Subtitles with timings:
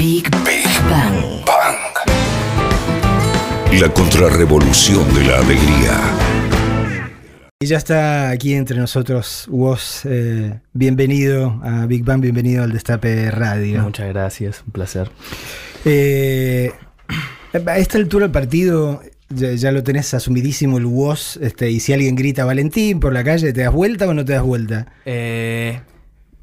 [0.00, 1.44] Big, Bang.
[3.78, 6.00] La contrarrevolución de la alegría.
[7.60, 10.06] Y ya está aquí entre nosotros vos.
[10.06, 13.82] eh, bienvenido a Big Bang, bienvenido al Destape Radio.
[13.82, 15.10] Muchas gracias, un placer.
[15.84, 16.72] Eh,
[17.52, 21.38] a esta altura del partido ya, ya lo tenés asumidísimo el vos.
[21.42, 24.32] Este, y si alguien grita Valentín por la calle, ¿te das vuelta o no te
[24.32, 24.86] das vuelta?
[25.04, 25.78] Eh,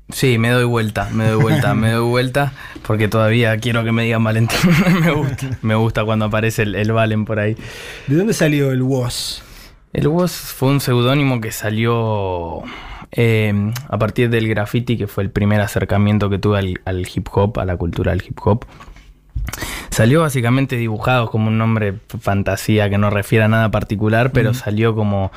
[0.09, 2.53] sí, me doy vuelta, me doy vuelta, me doy vuelta,
[2.85, 4.59] porque todavía quiero que me digan Valentín.
[5.01, 7.55] me gusta, me gusta cuando aparece el, el Valen por ahí.
[8.07, 9.43] ¿De dónde salió el vos?
[9.93, 12.61] El Woz fue un seudónimo que salió
[13.11, 17.27] eh, a partir del graffiti, que fue el primer acercamiento que tuve al, al hip
[17.31, 18.65] hop, a la cultura del hip hop.
[19.89, 24.93] Salió básicamente dibujado como un nombre fantasía que no refiere a nada particular, pero salió
[24.93, 25.31] como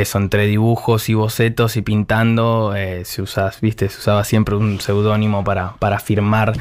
[0.00, 3.88] eso, entre dibujos y bocetos y pintando, eh, se, usas, ¿viste?
[3.88, 6.52] se usaba siempre un seudónimo para, para firmar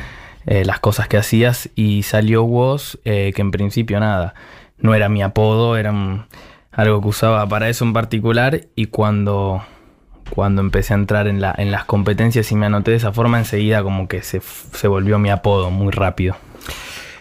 [0.46, 4.36] eh, las cosas que hacías y salió Woz, eh, que en principio nada,
[4.78, 5.94] no era mi apodo, era
[6.72, 9.64] algo que usaba para eso en particular y cuando,
[10.30, 13.38] cuando empecé a entrar en, la, en las competencias y me anoté de esa forma,
[13.38, 14.42] enseguida como que se,
[14.74, 16.38] se volvió mi apodo muy rápido.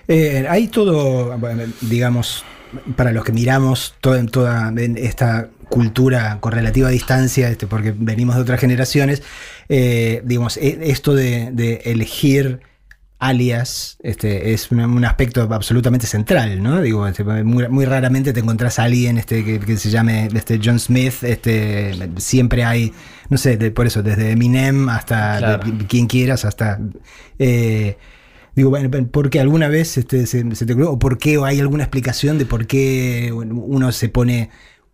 [0.07, 1.37] Eh, hay todo,
[1.81, 2.45] digamos,
[2.97, 8.61] para los que miramos toda, esta cultura con relativa distancia, este, porque venimos de otras
[8.61, 9.23] generaciones,
[9.69, 12.61] eh, digamos, e- esto de, de elegir
[13.19, 16.81] alias este, es un, un aspecto absolutamente central, ¿no?
[16.81, 20.61] Digo, este, muy, muy raramente te encontrás a alguien este, que, que se llame este,
[20.63, 22.93] John Smith, este, siempre hay,
[23.31, 25.65] no sé, de- por eso, desde Eminem hasta Claro.
[25.73, 26.79] de- quien quieras, hasta...
[27.39, 27.97] eh,
[28.57, 30.93] Digo, bueno, ¿por qué alguna vez este, se, se te ocurrió?
[30.93, 31.39] ¿O por qué?
[31.39, 34.49] ¿O hay alguna explicación de por qué uno se pone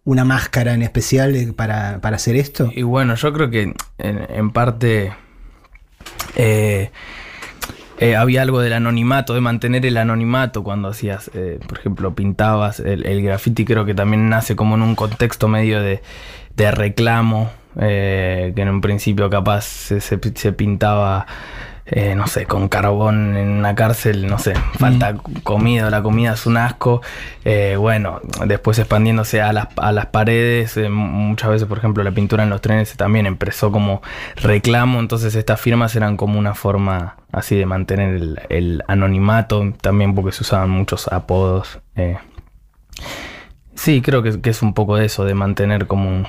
[0.04, 2.70] una máscara en especial para, para hacer esto?
[2.74, 5.12] Y bueno, yo creo que en, parte
[6.36, 6.90] eh,
[7.98, 12.80] eh, había algo del anonimato, de mantener el anonimato cuando hacías, eh, por ejemplo, pintabas.
[12.80, 16.02] El, el graffiti creo que también nace como en un contexto medio de,
[16.56, 21.26] de reclamo, que en un principio capaz se- se pintaba.
[21.90, 26.46] Eh, no sé, con carbón en una cárcel, no sé, falta comida, la comida es
[26.46, 27.02] un asco.
[27.44, 32.12] Eh, bueno, después expandiéndose a las, a las paredes, eh, muchas veces, por ejemplo, la
[32.12, 34.02] pintura en los trenes también empezó como
[34.36, 40.14] reclamo, entonces estas firmas eran como una forma así de mantener el, el anonimato, también
[40.14, 41.80] porque se usaban muchos apodos.
[41.96, 42.18] eh.
[43.74, 46.26] Sí, creo que, que es un poco de eso, de mantener como un,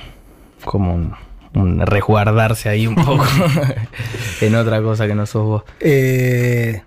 [0.64, 1.16] como un
[1.54, 3.24] resguardarse ahí un poco
[4.42, 5.64] en otra cosa que no sos vos.
[5.80, 6.82] Eh,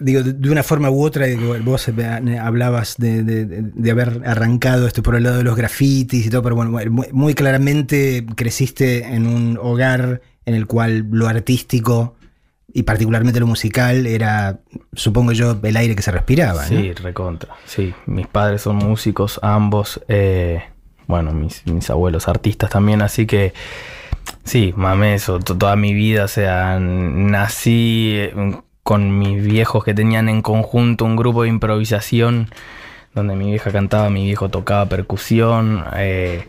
[0.00, 1.26] digo, de, una forma u otra,
[1.64, 6.26] vos eh, hablabas de, de- de haber arrancado esto por el lado de los grafitis
[6.26, 11.26] y todo, pero bueno, muy, muy claramente creciste en un hogar en el cual lo
[11.26, 12.14] artístico
[12.72, 14.60] y particularmente lo musical era,
[14.92, 16.62] supongo yo, el aire que se respiraba.
[16.62, 16.68] ¿no?
[16.68, 17.54] Sí, recontra.
[17.64, 20.00] Sí, mis padres son músicos, ambos.
[20.06, 20.62] eh,
[21.08, 23.52] bueno, mis, abuelos artistas también, así que
[24.44, 26.24] sí, mamé eso to- toda mi vida.
[26.24, 28.54] O sea, nací eh,
[28.84, 32.50] con mis viejos que tenían en conjunto un grupo de improvisación
[33.14, 35.84] donde mi vieja cantaba, mi viejo tocaba percusión.
[35.96, 36.46] eh,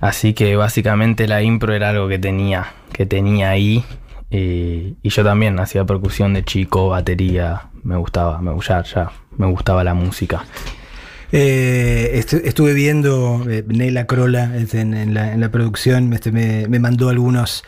[0.00, 3.84] así que básicamente la impro era algo que tenía, que tenía ahí.
[4.30, 9.94] Y, yo también hacía percusión de chico, batería, me gustaba, me, ya, me gustaba la
[9.94, 10.44] música.
[11.32, 16.30] Eh, estu- estuve viendo eh, Nela Crola este, en, en la, en la producción, este,
[16.30, 17.64] me, me mandó algunos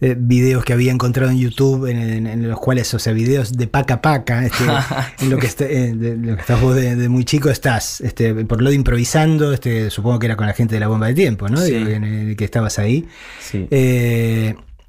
[0.00, 4.00] eh, videos que había encontrado en YouTube, en, los cuales, o sea, videos de paca
[4.00, 4.62] paca, este,
[5.24, 8.00] en lo que, está- eh, de lo que estás vos de, de muy chico estás,
[8.02, 11.08] este, por lo de improvisando, este, supongo que era con la gente de la bomba
[11.08, 11.56] de tiempo, ¿no?
[11.60, 11.72] Sí.
[12.36, 13.06] Que estabas ahí.
[13.40, 13.66] Sí.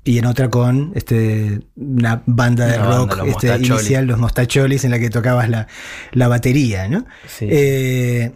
[0.09, 4.89] Y en otra con este, una banda de Una rock este, inicial, los Mostacholis, en
[4.91, 5.67] la que tocabas la,
[6.13, 7.05] la batería, ¿no?
[7.27, 7.45] Sí.
[7.47, 8.31] Eh,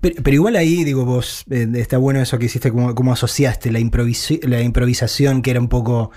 [0.00, 3.70] pero, pero igual ahí, digo, vos, eh, está bueno eso que hiciste, como, como asociaste
[3.72, 3.78] la,
[4.42, 6.10] la improvisación, que era un poco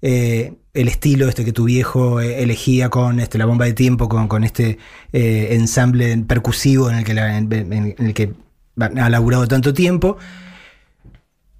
[0.00, 4.26] eh, el estilo este que tu viejo elegía con este, la bomba de tiempo, con,
[4.28, 4.78] con este
[5.12, 8.32] ensamble percusivo en el que, la- en- en el que
[8.78, 10.16] ha laburado tanto tiempo.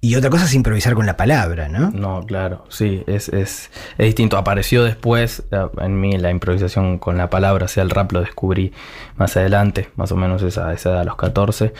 [0.01, 1.91] Y otra cosa es improvisar con la palabra, ¿no?
[1.91, 4.37] No, claro, sí, es, es, es distinto.
[4.37, 8.21] Apareció después eh, en mí la improvisación con la palabra, o sea, el rap lo
[8.21, 8.71] descubrí
[9.17, 11.73] más adelante, más o menos esa, esa edad, a los 14.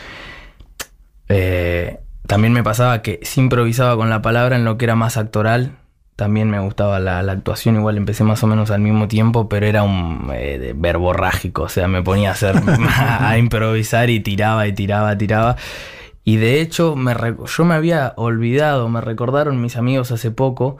[1.30, 5.16] Eh, también me pasaba que sí improvisaba con la palabra en lo que era más
[5.16, 5.78] actoral.
[6.14, 9.64] También me gustaba la, la actuación, igual empecé más o menos al mismo tiempo, pero
[9.64, 12.60] era un eh, verborrágico, o sea, me ponía a hacer
[13.18, 15.56] a improvisar y tiraba y tiraba, tiraba.
[16.24, 20.76] Y de hecho, me yo me había olvidado, me recordaron mis amigos hace poco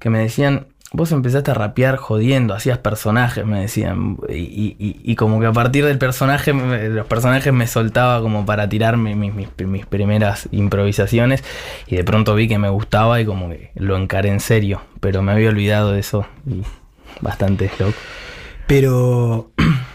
[0.00, 4.18] que me decían, vos empezaste a rapear jodiendo, hacías personajes, me decían.
[4.28, 9.14] Y, y- como que a partir del personaje, los personajes me soltaba como para tirarme
[9.16, 11.42] mis, mis, mis primeras improvisaciones.
[11.86, 14.82] Y de pronto vi que me gustaba y como que lo encaré en serio.
[15.00, 16.26] Pero me había olvidado de eso.
[16.46, 16.62] Y
[17.20, 17.94] bastante loco.
[18.66, 19.50] Pero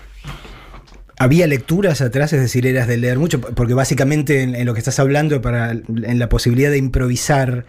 [1.20, 4.80] había lecturas atrás, es decir, eras de leer mucho, porque básicamente en, en lo que
[4.80, 7.66] estás hablando, para, en la posibilidad de improvisar,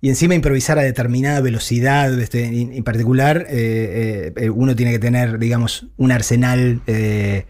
[0.00, 5.38] y encima improvisar a determinada velocidad, este, en, particular, eh, eh, uno tiene que tener,
[5.38, 7.44] digamos, un arsenal eh,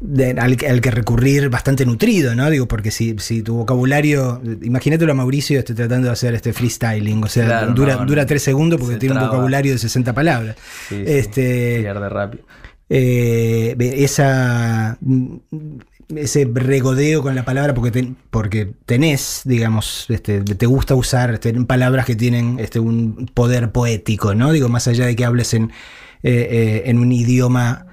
[0.00, 2.48] de- al, que- al que recurrir bastante nutrido, ¿no?
[2.48, 7.22] Digo, porque si, si tu vocabulario, imagínatelo a Mauricio este, tratando de hacer este freestyling,
[7.22, 10.12] o sea, Claro, dura, no, dura tres segundos porque Se tiene un vocabulario de 60
[10.14, 10.56] palabras.
[10.88, 12.44] Sí, este, pierde rápido.
[12.90, 15.36] Eh, esa, mm,
[16.16, 22.04] ese regodeo con la palabra porque, porque tenés, digamos, este, te gusta usar este, palabras
[22.04, 24.52] que tienen este, un poder poético, ¿no?
[24.52, 25.70] Digo, más allá de que hables en,
[26.24, 27.86] eh, eh, en un idioma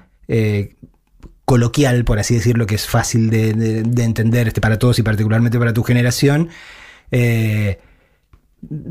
[1.46, 5.02] coloquial, por así decirlo, que es fácil de, de- de entender este, para todos y
[5.02, 6.50] particularmente para tu generación.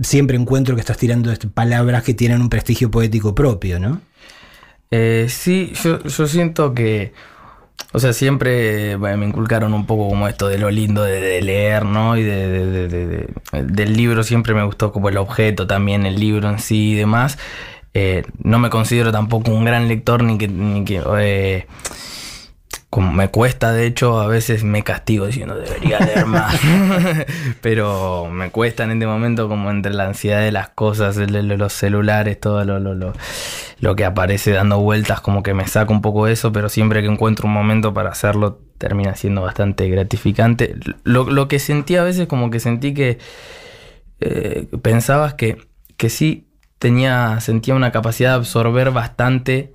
[0.02, 4.02] siempre encuentro que estás tirando este, palabras que tienen un prestigio poético propio, ¿no?
[4.92, 7.14] Eh, sí, yo, yo siento que,
[7.94, 12.18] o sea, siempre me inculcaron un poco como esto de lo lindo de, leer, ¿no?
[12.18, 13.30] Y de- de-
[13.64, 17.38] del libro siempre me gustó como el objeto también, el libro en sí y demás.
[17.94, 20.48] Eh, no me considero tampoco un gran lector ni que...
[20.48, 21.68] Ni que eh,
[22.90, 26.58] como me cuesta, de hecho, a veces me castigo diciendo debería leer más.
[27.62, 31.74] Pero me cuesta en este momento, como entre la ansiedad de las cosas, el los
[31.74, 33.14] celulares, todo lo, lo, lo,
[33.80, 37.02] lo que aparece dando vueltas, como que me saca un poco de eso, pero siempre
[37.02, 40.76] que encuentro un momento para hacerlo, termina siendo bastante gratificante.
[41.04, 43.18] Lo, lo que sentí a veces, como que sentí que
[44.22, 45.58] eh, pensabas que,
[45.98, 46.48] que sí
[46.80, 49.74] tenía, sentía una capacidad de absorber bastante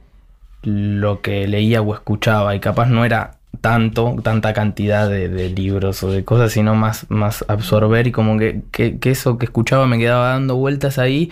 [0.62, 6.02] lo que leía o escuchaba y capaz no era tanto, tanta cantidad de, de libros
[6.02, 9.86] o de cosas, sino más, más absorber y como que, que- que eso que escuchaba
[9.86, 11.30] me quedaba dando vueltas ahí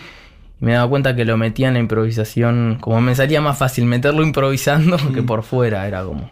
[0.61, 3.85] y me daba cuenta que lo metía en la improvisación, como me salía más fácil
[3.85, 6.29] meterlo improvisando que por fuera, era como...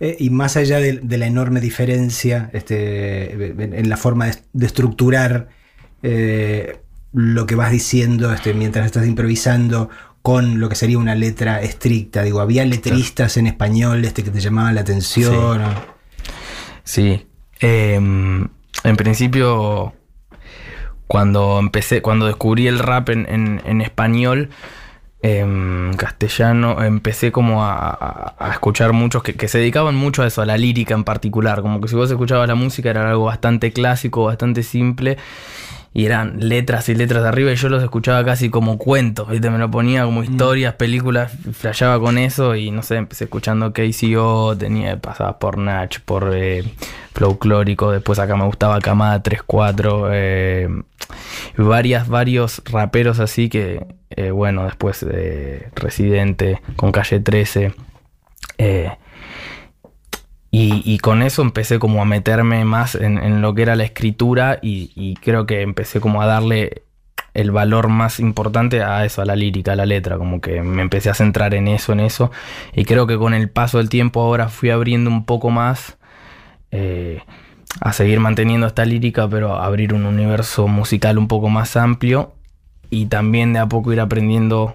[0.00, 4.36] Eh, y más allá de, de la enorme diferencia este, en, en la forma de,
[4.52, 5.48] de estructurar
[6.02, 6.78] eh,
[7.12, 9.90] lo que vas diciendo este, mientras estás improvisando
[10.22, 14.40] con lo que sería una letra estricta, digo, había letristas en español este, que te
[14.40, 15.32] llamaban la atención.
[16.84, 17.26] Sí.
[17.60, 18.48] Em,
[18.84, 19.94] en principio,
[21.06, 24.50] cuando empecé, cuando descubrí el rap en, en- en español,
[25.22, 30.26] en castellano, empecé como a, a- a escuchar muchos que, que se dedicaban mucho a
[30.26, 31.60] eso, a la lírica en particular.
[31.62, 35.18] Como que si vos escuchabas la música era algo bastante clásico, bastante simple.
[35.92, 39.50] Y eran letras y letras de arriba y yo los escuchaba casi como cuentos, ¿viste?
[39.50, 44.56] Me lo ponía como historias, películas, flasheaba con eso y no sé, empecé escuchando KCO,
[44.56, 46.62] tenía, pasaba por Natch, por eh,
[47.12, 50.68] Folklórico, después acá me gustaba Camada 3-4, eh,
[51.58, 57.74] varias, varios raperos así que, eh, bueno, después de Residente, con Calle 13,
[58.58, 58.92] eh,
[60.50, 64.58] y, y con eso empecé como a meterme más en, lo que era la escritura
[64.60, 66.82] y, creo que empecé como a darle
[67.34, 70.82] el valor más importante a eso, a la lírica, a la letra, como que me
[70.82, 72.32] empecé a centrar en eso, en eso,
[72.74, 75.96] y creo que con el paso del tiempo ahora fui abriendo un poco más
[76.72, 77.20] eh,
[77.80, 82.34] a seguir manteniendo esta lírica, pero a abrir un universo musical un poco más amplio
[82.90, 84.74] y también de a poco ir aprendiendo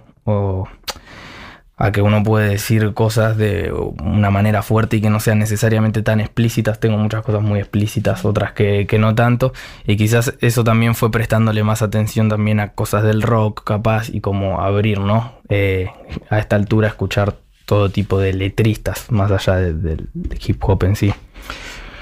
[1.78, 6.02] a que uno puede decir cosas de una manera fuerte y que no sean necesariamente
[6.02, 6.80] tan explícitas.
[6.80, 9.52] Tengo muchas cosas muy explícitas, otras que, que no tanto.
[9.86, 14.22] Y quizás eso también fue prestándole más atención también a cosas del rock, capaz, y
[14.22, 15.34] como abrir, ¿no?
[15.50, 15.90] Eh,
[16.30, 20.84] a esta altura escuchar todo tipo de letristas, más allá de- del del hip hop
[20.84, 21.14] en sí.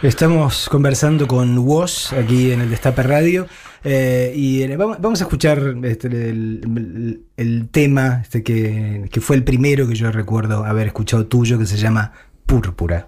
[0.01, 3.47] Estamos conversando con Woz aquí en el Destape Radio
[3.83, 9.87] eh, y eh, vamos, a escuchar este, el, tema este, que, que fue el primero
[9.87, 12.13] que yo recuerdo haber escuchado tuyo que se llama.
[12.45, 13.07] Púrpura,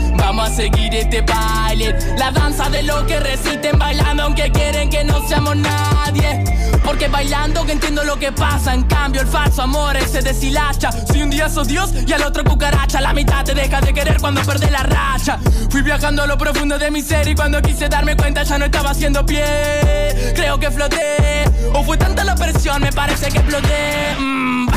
[0.21, 1.95] Vamos a seguir este baile.
[2.17, 6.43] La danza de lo que resisten bailando, aunque quieren que no seamos nadie.
[6.85, 8.73] Porque bailando que entiendo lo que pasa.
[8.73, 10.91] En cambio, el falso amor se deshilacha.
[10.91, 14.17] Si un día sos Dios y al otro cucaracha, la mitad te deja de querer
[14.21, 15.39] cuando perdés la racha.
[15.69, 18.65] Fui viajando a lo profundo de mi ser y cuando quise darme cuenta ya no
[18.65, 19.43] estaba haciendo pie.
[20.35, 21.45] Creo que floté.
[21.73, 24.15] O fue tanta la presión, me parece que exploté.
[24.19, 24.67] Mm,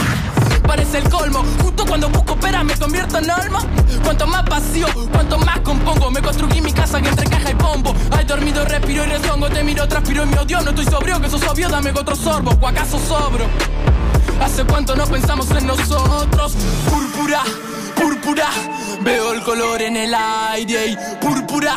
[0.75, 1.45] parece el colmo.
[1.63, 3.61] Justo cuando busco pera me convierto en alma.
[4.03, 6.11] Cuanto más vacío, cuanto más compongo.
[6.11, 7.95] Me construí mi casa que entre caja y pombo.
[8.11, 9.49] Hay dormido, respiro y rezongo.
[9.49, 10.61] Te miro, transpiro y me odio.
[10.63, 12.59] No estoy sobrio, que sos obvio, dame otro sorbo.
[12.61, 13.47] ¿O acaso sobro?
[14.43, 16.57] ¿Hace cuánto no pensamos en nosotros?
[16.91, 17.43] Púrpura,
[17.95, 18.49] púrpura.
[19.03, 20.89] Veo el color en el aire.
[20.89, 21.77] Y púrpura,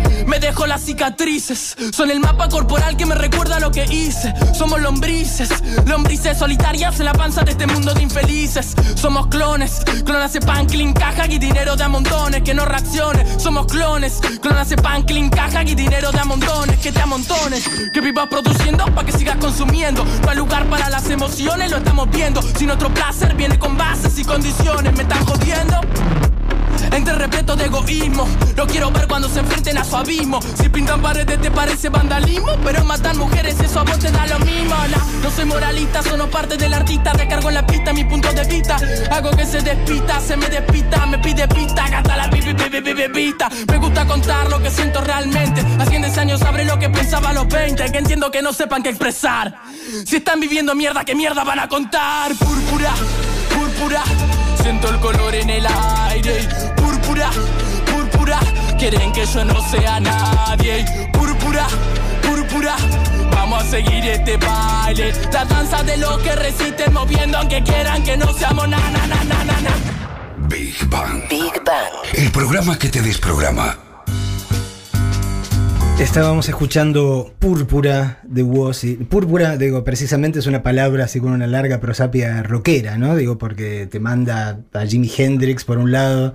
[0.27, 4.33] Me dejo las cicatrices, son el mapa corporal que me recuerda lo que hice.
[4.53, 5.49] Somos lombrices,
[5.85, 8.75] lombrices solitarias en la panza de este mundo de infelices.
[8.95, 13.39] Somos clones, clones de pan, clean, caja y dinero de a montones, que no reaccione.
[13.39, 17.67] Somos clones, clones de pan, clean, caja y dinero de a montones, que te amontones.
[17.93, 20.05] Que vivas produciendo para que sigas consumiendo.
[20.23, 22.41] No hay lugar para las emociones, lo estamos viendo.
[22.41, 26.30] Si nuestro placer viene con bases y condiciones, me están jodiendo.
[26.91, 30.39] Entre respeto de egoísmo, lo quiero ver cuando se enfrenten a su abismo.
[30.41, 34.39] Si pintan paredes te parece vandalismo, pero matan mujeres eso a vos te da lo
[34.39, 34.75] mismo.
[34.75, 37.13] No, no soy moralista, solo parte del artista.
[37.13, 38.77] Recargo en la pista mi punto de vista.
[39.09, 42.53] Hago que se despita, se me despista, me pide pista, gasta la pipi,
[43.13, 43.49] pista.
[43.67, 45.63] Me gusta contar lo que siento realmente.
[45.79, 47.91] Hace 10 años sabré lo que pensaba a los 20.
[47.91, 49.61] Que entiendo que no sepan qué expresar.
[50.05, 52.33] Si están viviendo mierda, ¿qué mierda van a contar?
[52.35, 52.93] Púrpura,
[53.53, 54.03] púrpura.
[54.61, 56.47] Siento el color en el aire.
[56.75, 57.29] Púrpura,
[57.91, 58.39] púrpura.
[58.77, 60.85] Quieren que yo no sea nadie.
[61.13, 61.67] Púrpura,
[62.21, 62.75] púrpura.
[63.31, 65.13] Vamos a seguir este baile.
[65.31, 69.23] La danza de los que resisten moviendo aunque quieran que no seamos na na na
[69.23, 69.61] na na.
[69.61, 69.71] na.
[70.47, 71.27] Big Bang.
[71.29, 71.93] Big Bang.
[72.13, 73.90] El programa que te desprograma.
[76.01, 78.83] Estábamos escuchando Púrpura de Woz.
[79.07, 83.15] Púrpura, digo, precisamente es una palabra así con una larga prosapia rockera, ¿no?
[83.15, 86.33] Digo, porque te manda a Jimi Hendrix por un lado,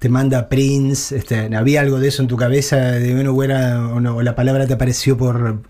[0.00, 1.16] te manda a Prince.
[1.16, 2.76] Este, ¿Había algo de eso en tu cabeza?
[2.76, 5.62] De bueno, o, era- o no, o la palabra te apareció por.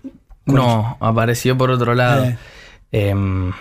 [0.45, 2.25] No, apareció por otro lado.
[2.25, 2.37] Eh.
[2.91, 3.51] Em,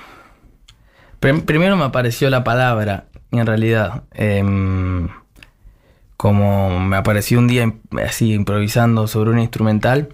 [1.21, 4.05] prim- primero me apareció la palabra, en realidad.
[4.13, 5.09] Em,
[6.25, 7.71] como me apareció un día
[8.03, 10.09] así improvisando sobre un instrumental.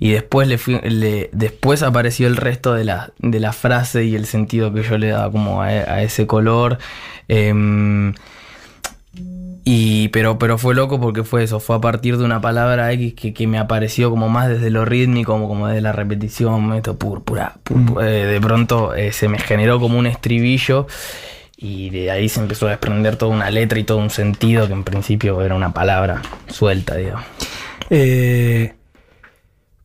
[0.00, 4.16] Y después le fui, le- después apareció el resto de la, de la frase y
[4.16, 6.78] el sentido que yo le daba como a, a ese color.
[7.28, 8.12] Em,
[9.64, 13.14] y, pero, pero fue loco porque fue eso, fue a partir de una palabra X
[13.14, 16.96] que, que me apareció como más desde lo rítmico, como, como desde la repetición, esto
[16.98, 18.06] púrpura, púrpura.
[18.08, 20.86] Eh, de pronto eh, se me generó como un estribillo
[21.56, 24.72] y de ahí se empezó a desprender toda una letra y todo un sentido que
[24.74, 27.24] en principio era una palabra suelta, digamos.
[27.90, 28.74] Eh,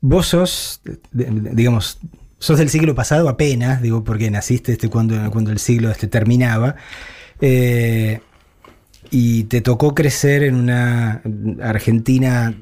[0.02, 2.00] vos sos, digamos,
[2.40, 6.76] sos del siglo pasado apenas, digo, porque naciste este, cuando, cuando el siglo este, terminaba.
[7.40, 8.20] eh,
[9.14, 11.22] y te tocó crecer en una
[11.62, 12.54] Argentina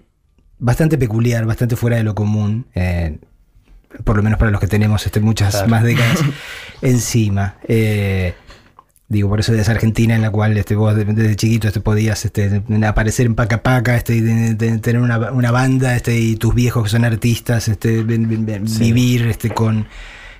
[0.57, 2.65] bastante peculiar, bastante fuera de lo común.
[2.75, 3.19] eh,
[4.03, 5.67] por lo menos para los que tenemos este, muchas Claro.
[5.67, 6.19] más décadas
[6.81, 7.55] encima.
[7.67, 8.33] Eh,
[9.09, 11.79] Digo, por eso de esa Argentina en la cual este, vos de- desde chiquito este,
[11.81, 14.21] podías este, aparecer en Paca Paca, este,
[14.55, 18.79] tener una, una banda este, y tus viejos que son artistas, este, Sí.
[18.79, 19.87] vivir este, con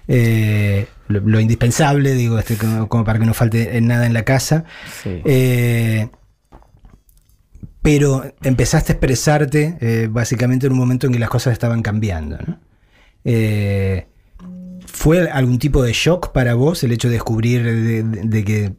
[0.08, 4.24] eh, lo, lo indispensable, digo, este, como, como para que no falte nada en la
[4.24, 4.66] casa.
[5.04, 5.20] Sí.
[5.26, 6.10] Eh,
[7.82, 12.38] pero empezaste a expresarte eh, básicamente en un momento en que las cosas estaban cambiando.
[12.46, 12.60] ¿no?
[14.92, 18.74] ¿Fue algún tipo de shock para vos el hecho de descubrir de, que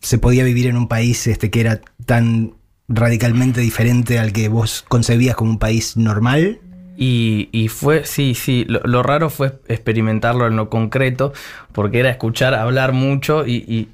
[0.00, 2.54] se podía vivir en un país este, que era tan
[2.88, 6.58] radicalmente diferente al que vos concebías como un país normal?
[6.96, 11.32] Y, y fue, sí, sí, lo, raro fue experimentarlo en lo concreto,
[11.72, 13.88] porque era escuchar hablar mucho y, y-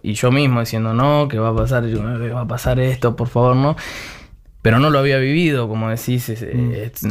[0.00, 3.16] y yo mismo diciendo, no, que va a pasar, Yo, "Eh, va a pasar esto,
[3.16, 3.76] por favor, no.
[4.62, 6.72] Pero no lo había vivido, como decís, es- Mm.
[6.72, 7.06] es-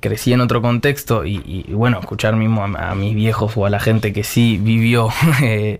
[0.00, 3.70] crecí en otro contexto y, y, bueno, escuchar mismo a, a mis viejos o a
[3.70, 5.08] la gente que sí vivió
[5.42, 5.78] eh,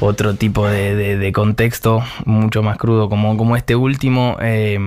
[0.00, 4.78] otro tipo de, de- de contexto mucho más crudo como, como este último, eh,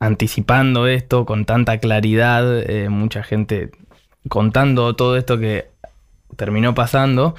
[0.00, 3.70] anticipando esto con tanta claridad, eh, mucha gente
[4.28, 5.68] contando todo esto que
[6.36, 7.34] terminó pasando.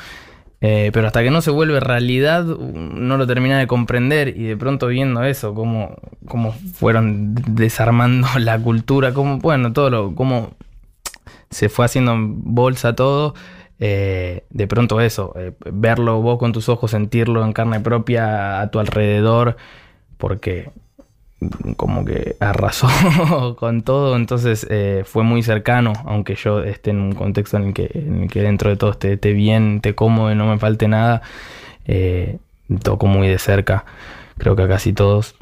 [0.61, 4.57] Eh, pero hasta que no se vuelve realidad, no lo termina de comprender y de
[4.57, 10.51] pronto viendo eso, cómo, cómo fueron desarmando la cultura, cómo, bueno, todo lo, cómo
[11.49, 13.35] se fue haciendo en bolsa todo,
[13.79, 18.69] eh, de pronto eso, eh, verlo vos con tus ojos, sentirlo en carne propia a
[18.69, 19.55] tu alrededor,
[20.17, 20.71] porque
[21.77, 22.87] como que arrasó
[23.59, 27.73] con todo, entonces eh, fue muy cercano, aunque yo esté en un contexto en el
[27.73, 31.21] que, en el que dentro de todo esté, bien, esté cómodo no me falte nada,
[31.85, 32.39] eh,
[32.83, 33.85] tocó muy de cerca,
[34.37, 35.35] creo que a casi todos.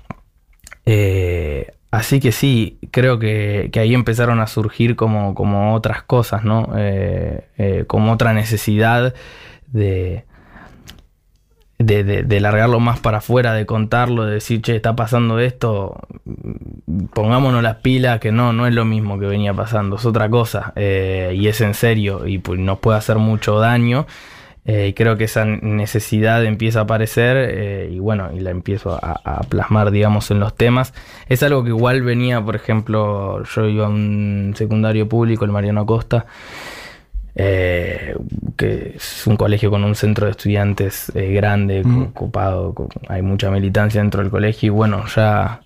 [0.86, 6.44] Eh, así que sí, creo que, que ahí empezaron a surgir como, como otras cosas,
[6.44, 6.74] ¿no?
[6.78, 9.16] Eh, como otra necesidad
[9.68, 10.26] de,
[11.80, 16.00] de, de, de largarlo más para afuera, de contarlo, de decir, che, está pasando esto,
[17.14, 20.74] pongámonos las pilas, que no, no es lo mismo que venía pasando, es otra cosa,
[20.76, 24.08] eh, y es en serio, y pues, nos puede hacer mucho daño.
[24.70, 29.00] eh, y creo que esa necesidad empieza a aparecer eh, y bueno, y la empiezo
[29.02, 30.94] a, a plasmar, digamos, en los temas.
[31.30, 35.82] Es algo que igual venía, por ejemplo, yo iba a un secundario público, el Mariano
[35.82, 36.26] Acosta,
[37.40, 38.16] eh,
[38.58, 42.02] que es un colegio con un centro de estudiantes eh, grande, Mm.
[42.04, 45.62] ocupado, con- hay mucha militancia dentro del colegio y bueno, ya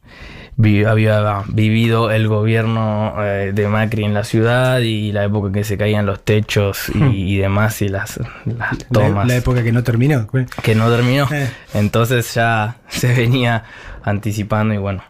[0.57, 5.53] vi- había vivido el gobierno eh, de Macri en la ciudad y la época en
[5.53, 9.63] que se caían los techos y, y demás y las, las La, tomas la época
[9.63, 10.27] que no terminó.
[10.61, 11.27] que no terminó.
[11.31, 11.49] Eh.
[11.73, 13.63] Entonces ya se venía
[14.03, 15.03] anticipando y bueno,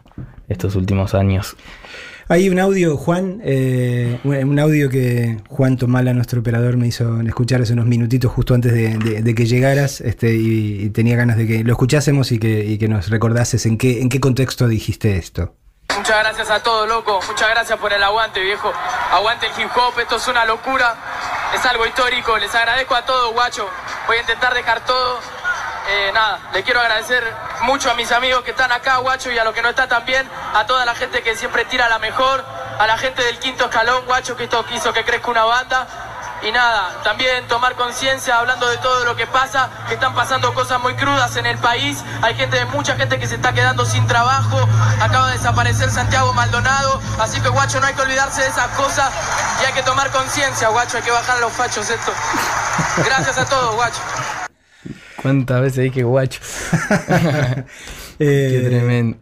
[0.48, 1.56] estos últimos años
[2.32, 7.60] Hay un audio, Juan, eh, un audio que Juan Tomala, nuestro operador, me hizo escuchar
[7.60, 11.72] hace unos minutitos justo antes de, que llegaras este, y, tenía ganas de que lo
[11.72, 15.56] escuchásemos y que, y que nos recordases en qué, en qué contexto dijiste esto.
[15.94, 17.20] Muchas gracias a todos, loco.
[17.28, 18.72] Muchas gracias por el aguante, viejo.
[19.10, 20.94] Aguante el hip hop, esto es una locura.
[21.54, 22.38] Es algo histórico.
[22.38, 23.68] Les agradezco a todos, guacho.
[24.06, 25.20] Voy a intentar dejar todo.
[25.88, 27.22] Eh, nada, le quiero agradecer
[27.62, 30.28] mucho a mis amigos que están acá, guacho, y a los que no están también.
[30.54, 32.44] A toda la gente que siempre tira la mejor.
[32.78, 35.86] A la gente del quinto escalón, guacho, que esto quiso que crezca una banda.
[36.42, 40.80] Y nada, también tomar conciencia hablando de todo lo que pasa, que están pasando cosas
[40.80, 42.02] muy crudas en el país.
[42.20, 44.58] Hay gente, mucha gente que se está quedando sin trabajo.
[45.00, 47.00] Acaba de desaparecer Santiago Maldonado.
[47.20, 49.12] Así que, guacho, no hay que olvidarse de esas cosas
[49.62, 50.96] y hay que tomar conciencia, guacho.
[50.96, 52.12] Hay que bajar los fachos esto.
[53.04, 54.00] Gracias a todos, guacho.
[55.22, 56.40] ¿Cuántas veces dije guacho?
[58.18, 59.16] Eh, Qué tremendo.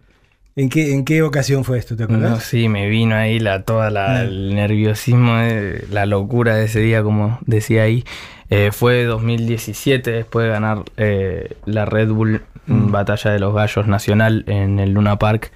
[0.57, 1.97] ¿en, qué, ¿En qué ocasión fue esto?
[1.97, 2.31] ¿Te acordás?
[2.31, 4.23] No, sí, me vino ahí la, toda la, Ah.
[4.23, 8.05] el nerviosismo, de- la locura de ese día, como decía ahí.
[8.51, 12.91] Eh, fue 2017, después de ganar eh, la Red Bull Mm.
[12.93, 15.51] Batalla de los Gallos Nacional en el Luna Park.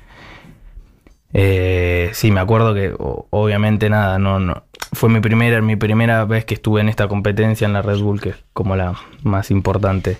[1.32, 4.64] Eh, sí, me acuerdo que obviamente nada, no, no.
[4.94, 8.20] Fue mi primera, mi primera vez que estuve en esta competencia en la Red Bull,
[8.20, 10.16] que es como la más importante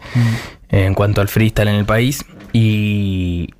[0.68, 2.24] en cuanto al freestyle en el país.
[2.52, 3.50] Y,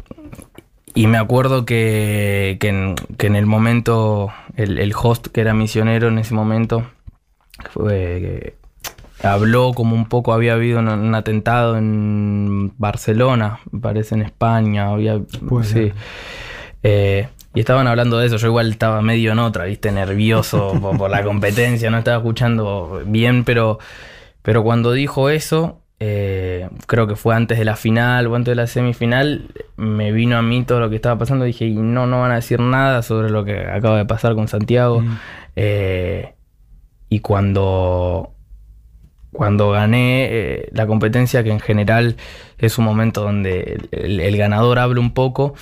[0.94, 5.55] y me acuerdo que, que en, que en el momento, el, el host que era
[5.55, 6.85] misionero en ese momento,
[7.70, 8.55] fue,
[9.20, 14.22] que habló como un poco, había habido un, un atentado en Barcelona, me parece en
[14.22, 15.18] España, había...
[15.48, 15.92] Puede sí.
[16.83, 20.97] Eh, y estaban hablando de eso, yo igual estaba medio en otra, viste, nervioso por,
[20.99, 23.79] por la competencia, no estaba escuchando bien, pero,
[24.43, 28.57] pero cuando dijo eso, eh, creo que fue antes de la final o antes de
[28.57, 32.21] la semifinal, me vino a mí todo lo que estaba pasando, dije, y no, no
[32.21, 35.01] van a decir nada sobre lo que acaba de pasar con Santiago.
[35.01, 35.17] Mm.
[35.57, 36.35] Eh,
[37.09, 38.33] y cuando,
[39.33, 42.17] cuando gané eh, la competencia, que en general
[42.59, 45.55] es un momento donde el, el- el ganador habla un poco,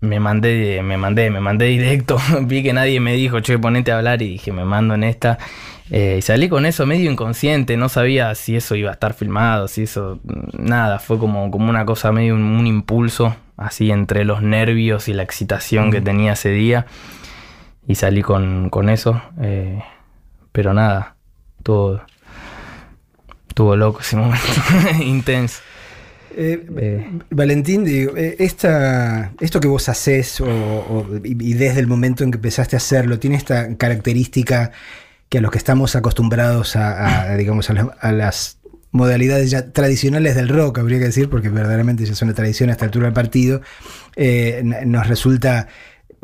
[0.00, 2.18] me mandé, me mandé, me mandé directo.
[2.42, 5.38] Vi que nadie me dijo, che, ponete a hablar y dije, me mando en esta.
[5.90, 9.68] Eh, y salí con eso medio inconsciente, no sabía si eso iba a estar filmado,
[9.68, 10.18] si eso,
[10.58, 15.12] nada, fue como, como una cosa medio un, un impulso, así entre los nervios y
[15.14, 16.86] la excitación que tenía ese día.
[17.86, 19.22] Y salí con, con eso.
[19.40, 19.80] eh,
[20.50, 21.16] pero nada,
[21.62, 22.02] todo,
[23.48, 24.46] estuvo loco ese momento,
[25.00, 25.60] intenso.
[26.34, 27.10] Eh, Eh.
[27.30, 32.30] Valentín, digo, eh, esta, esto que vos haces o, o- y desde el momento en
[32.30, 34.72] que empezaste a hacerlo, tiene esta característica
[35.28, 38.58] que a los que estamos acostumbrados a, a, digamos, a, la- a las
[38.92, 42.72] modalidades ya tradicionales del rock, habría que decir, porque verdaderamente ya es una tradición a
[42.72, 43.60] esta altura del partido,
[44.16, 45.68] eh, nos resulta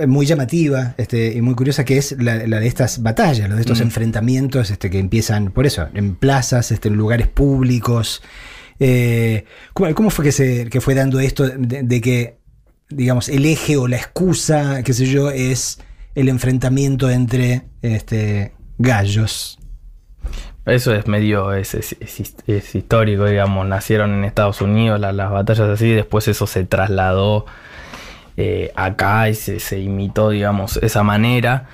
[0.07, 3.83] muy llamativa este, y muy curiosa, que es la, de estas batallas, de estos mm.
[3.83, 8.23] enfrentamientos este, que empiezan, por eso, en plazas, este, en lugares públicos.
[8.79, 12.39] Eh, ¿cómo, fue que se fue dando esto de, que,
[12.89, 15.79] digamos, el eje o la excusa, qué sé yo, es
[16.15, 19.59] el enfrentamiento entre este, gallos?
[20.65, 21.75] Eso es medio, es,
[22.75, 27.47] histórico, digamos, nacieron en Estados Unidos las, batallas así, después eso se trasladó
[28.37, 31.67] eh, acá y se, imitó, digamos, esa manera.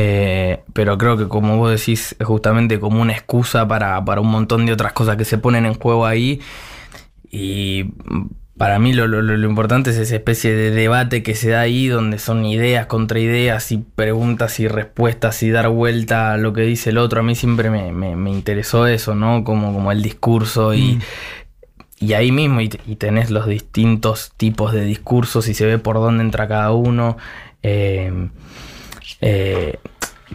[0.00, 4.30] Eh, pero creo que como vos decís, es justamente como una excusa para, para, un
[4.30, 6.40] montón de otras cosas que se ponen en juego ahí.
[7.32, 7.86] Y
[8.56, 9.04] para mí lo,
[9.44, 13.72] importante es esa especie de debate que se da ahí, donde son ideas contra ideas
[13.72, 17.18] y preguntas y respuestas y dar vuelta a lo que dice el otro.
[17.18, 19.42] A mí siempre me, interesó eso, ¿no?
[19.42, 21.00] Como, como el discurso y, mm.
[21.98, 26.22] y ahí mismo y, tenés los distintos tipos de discursos y se ve por dónde
[26.22, 27.16] entra cada uno.
[27.64, 28.12] Eh,
[29.20, 29.78] eh,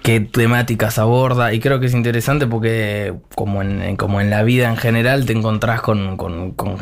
[0.01, 4.69] qué temáticas aborda y creo que es interesante porque como en, como en la vida
[4.69, 6.17] en general te encontrás con,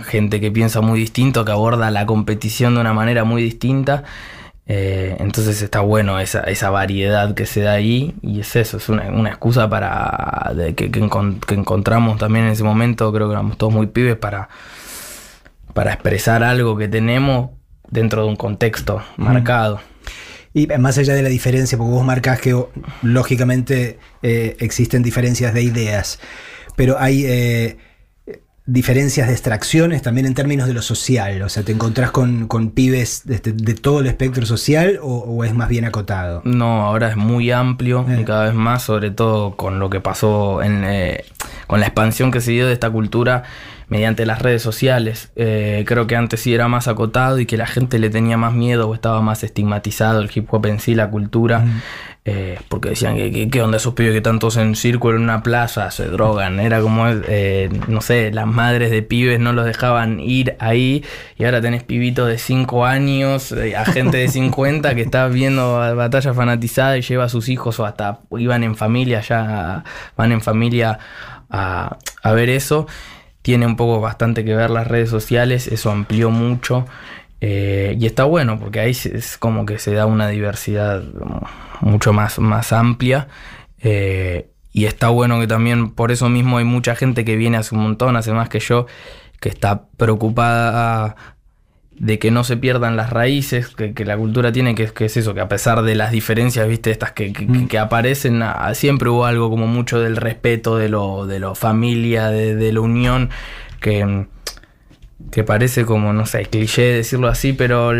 [0.05, 4.03] gente que piensa muy distinto, que aborda la competición de una manera muy distinta.
[4.67, 8.87] Eh, entonces está bueno esa, esa, variedad que se da ahí y es eso, es
[8.87, 10.89] una, excusa para que,
[11.49, 14.47] encontramos también en ese momento, creo que éramos todos muy pibes para,
[15.73, 17.49] para expresar algo que tenemos
[17.89, 19.81] dentro de un contexto marcado.
[20.53, 22.61] Y más allá de la diferencia, porque vos marcás que
[23.01, 26.19] lógicamente eh, existen diferencias de ideas,
[26.75, 27.77] pero hay eh,
[28.65, 31.41] diferencias de extracciones también en términos de lo social.
[31.41, 33.39] O sea, ¿te encontrás con, pibes de,
[33.75, 36.41] todo el espectro social o, es más bien acotado?
[36.43, 38.23] No, ahora es muy amplio y eh.
[38.25, 40.83] cada vez más, sobre todo con lo que pasó en,
[41.67, 43.43] con la expansión que se dio de esta cultura
[43.91, 45.33] mediante las redes sociales.
[45.35, 48.53] Eh, creo que antes sí era más acotado y que la gente le tenía más
[48.53, 51.65] miedo o estaba más estigmatizado el hip hop en sí, la cultura.
[52.23, 55.91] Eh, porque decían que, qué onda esos pibes que tantos en círculo en una plaza
[55.91, 56.61] se drogan.
[56.61, 61.03] Era como, eh, no sé, las madres de pibes no los dejaban ir ahí
[61.37, 66.33] y ahora tenés pibitos de 5 años, a gente de 50 que está viendo batalla
[66.33, 69.83] fanatizada y lleva a sus hijos o hasta iban en familia, ya
[70.15, 70.97] van en familia
[71.49, 72.87] a, a ver eso
[73.41, 76.85] tiene un poco bastante que ver las redes sociales, eso amplió mucho.
[77.43, 81.03] Eh, y está bueno porque ahí es como que se da una diversidad
[81.81, 83.27] mucho más, más amplia.
[83.79, 87.75] Eh, y está bueno que también por eso mismo hay mucha gente que viene hace
[87.75, 88.85] un montón, hace más que yo,
[89.39, 91.35] que está preocupada
[92.01, 95.39] de que no se pierdan las raíces que, la cultura tiene, que, es eso, que
[95.39, 97.77] a pesar de las diferencias, viste, estas que, mm.
[97.77, 98.41] aparecen,
[98.73, 103.29] siempre hubo algo como mucho del respeto, de lo, de lo familia, de, la unión,
[103.79, 104.25] que,
[105.29, 107.93] que parece como, no sé, cliché decirlo así, pero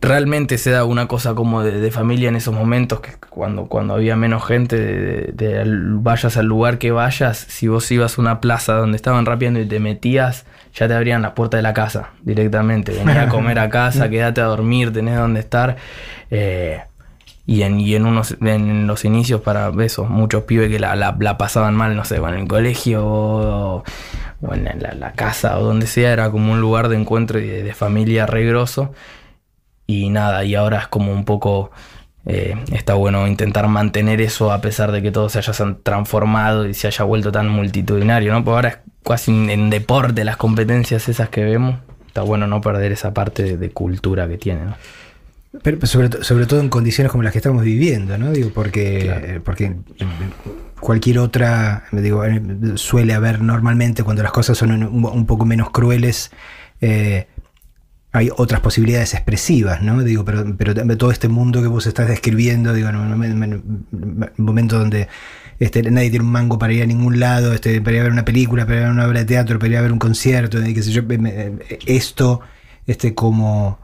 [0.00, 4.16] realmente se da una cosa como de, familia en esos momentos, que cuando, cuando había
[4.16, 8.96] menos gente, de, vayas al lugar que vayas, si vos ibas a una plaza donde
[8.96, 12.92] estaban rapeando y te metías, ya te abrían la puerta de la casa directamente.
[12.92, 15.76] Venía a comer a casa, quédate a dormir, tenés donde estar.
[16.30, 16.80] Eh,
[17.48, 21.38] y, en, y en, unos, en los inicios para eso, muchos pibes que la, la,
[21.38, 23.84] pasaban mal, no sé, en el colegio o,
[24.52, 28.26] en la, casa o donde sea, era como un lugar de encuentro y de, familia
[28.26, 28.92] regroso.
[29.88, 31.72] Y nada, y ahora es como un poco...
[32.26, 36.74] Eh, está bueno intentar mantener eso a pesar de que todo se haya transformado y
[36.74, 38.44] se haya vuelto tan multitudinario, ¿no?
[38.44, 42.92] Porque ahora es casi en deporte, las competencias esas que vemos, está bueno no perder
[42.92, 44.66] esa parte de, cultura que tiene.
[44.66, 44.76] ¿no?
[45.62, 48.30] Pero, sobre, sobre, todo en condiciones como las que estamos viviendo, ¿no?
[48.30, 49.76] Digo, porque, porque
[50.80, 52.42] cualquier otra, digo, eh,
[52.74, 56.30] suele haber normalmente cuando las cosas son un, poco menos crueles,
[56.82, 57.26] eh,
[58.12, 60.02] hay otras posibilidades expresivas, ¿no?
[60.02, 65.08] Digo, pero, pero todo este mundo que vos estás describiendo, digo, en un momento donde
[65.58, 68.12] este, nadie tiene un mango para ir a ningún lado, este, para ir a ver
[68.12, 69.98] una película, para ir a ver una obra de teatro, para ir a ver un
[69.98, 71.02] concierto, qué sé yo,
[71.86, 72.40] esto
[72.86, 73.78] este, como,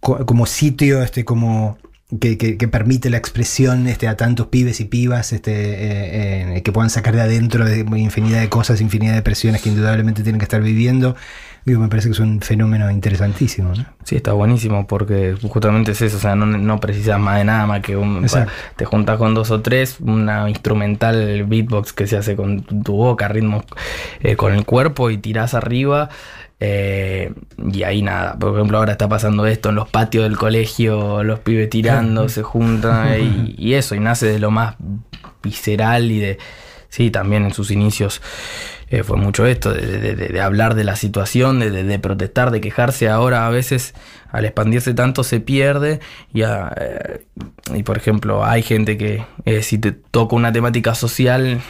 [0.00, 1.78] como sitio, este, como
[2.20, 6.90] que, permite la expresión este, a tantos pibes y pibas este, eh, eh, que puedan
[6.90, 10.62] sacar de adentro de infinidad de cosas, infinidad de presiones que indudablemente tienen que estar
[10.62, 11.16] viviendo.
[11.64, 13.72] Digo, me parece que es un fenómeno interesantísimo.
[13.74, 13.86] ¿no?
[14.04, 17.80] Sí, está buenísimo porque justamente es eso, o sea, no, precisas más de nada más
[17.80, 18.26] que un,
[18.76, 23.28] te juntas con dos o tres, una instrumental beatbox que se hace con tu boca,
[23.28, 23.64] ritmo
[24.20, 26.10] eh, con el cuerpo y tiras arriba.
[26.60, 27.32] Eh,
[27.72, 31.40] y ahí nada, por ejemplo ahora está pasando esto en los patios del colegio, los
[31.40, 34.76] pibes tirando, se juntan y, y, eso, y nace de lo más
[35.42, 36.38] visceral y de
[36.88, 38.22] sí, también en sus inicios
[38.94, 43.08] eh, fue mucho esto, de, hablar de la situación, de, protestar, de quejarse.
[43.08, 43.94] Ahora a veces
[44.34, 46.00] al expandirse tanto se pierde
[46.32, 47.26] y, eh,
[47.74, 51.62] y por ejemplo hay gente que eh, si te toca una temática social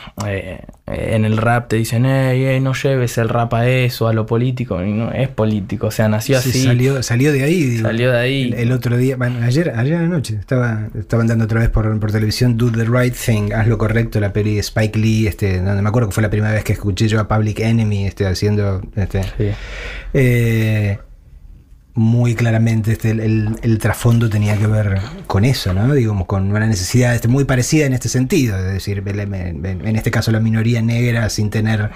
[0.86, 4.82] en el rap te dicen, hey, no lleves el rap a eso, a lo político,
[4.84, 6.64] y no es político, o sea, nació así.
[6.64, 7.78] Salió, salió de ahí.
[7.78, 8.54] Salió de ahí.
[8.56, 12.56] El, otro día, bueno, ayer, ayer anoche, estaba, estaban dando otra vez por, por televisión
[12.58, 15.88] Do the Right Thing, haz lo correcto, la peli de Spike Lee, este, no, me
[15.88, 18.82] acuerdo que fue la primera vez que escuché yo a Public Enemy este, haciendo...
[18.96, 19.22] Este,
[20.12, 20.98] eh,
[21.96, 25.94] muy claramente este, el, trasfondo tenía que ver con eso, ¿no?
[25.94, 30.32] Digamos, con una necesidad este, muy parecida en este sentido, es decir, en este caso
[30.32, 31.90] la minoría negra sin tener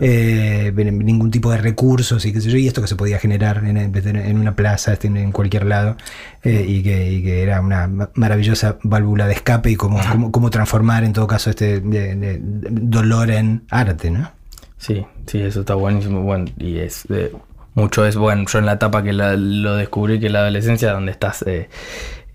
[0.00, 3.62] eh, ningún tipo de recursos y qué sé yo, y esto que se podía generar
[3.64, 5.96] en, una plaza, este, en cualquier lado,
[6.42, 10.00] eh, y, que, era una maravillosa válvula de escape y cómo,
[10.32, 14.32] cómo, transformar en todo caso este dolor en arte, ¿no?
[14.76, 17.04] Sí, sí, eso está buenísimo, bueno, y es...
[17.10, 17.32] Eh,
[17.76, 21.42] mucho es, bueno, yo en la etapa que lo descubrí, que la adolescencia, donde estás
[21.42, 21.68] eh,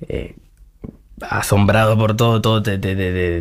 [0.07, 0.35] eh,
[1.19, 2.77] asombrado por todo, todo, te,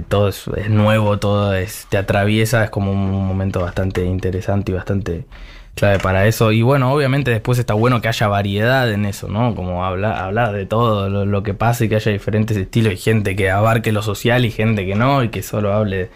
[0.09, 5.27] todo es, nuevo, todo es, te atraviesa, es como un momento bastante interesante y bastante
[5.75, 6.53] clave para eso.
[6.53, 9.55] Y bueno, obviamente después está bueno que haya variedad en eso, ¿no?
[9.55, 13.37] Como hablar, hablar de todo lo, que pasa y que haya diferentes estilos y gente
[13.37, 16.09] que abarque lo social y gente que no y que solo hable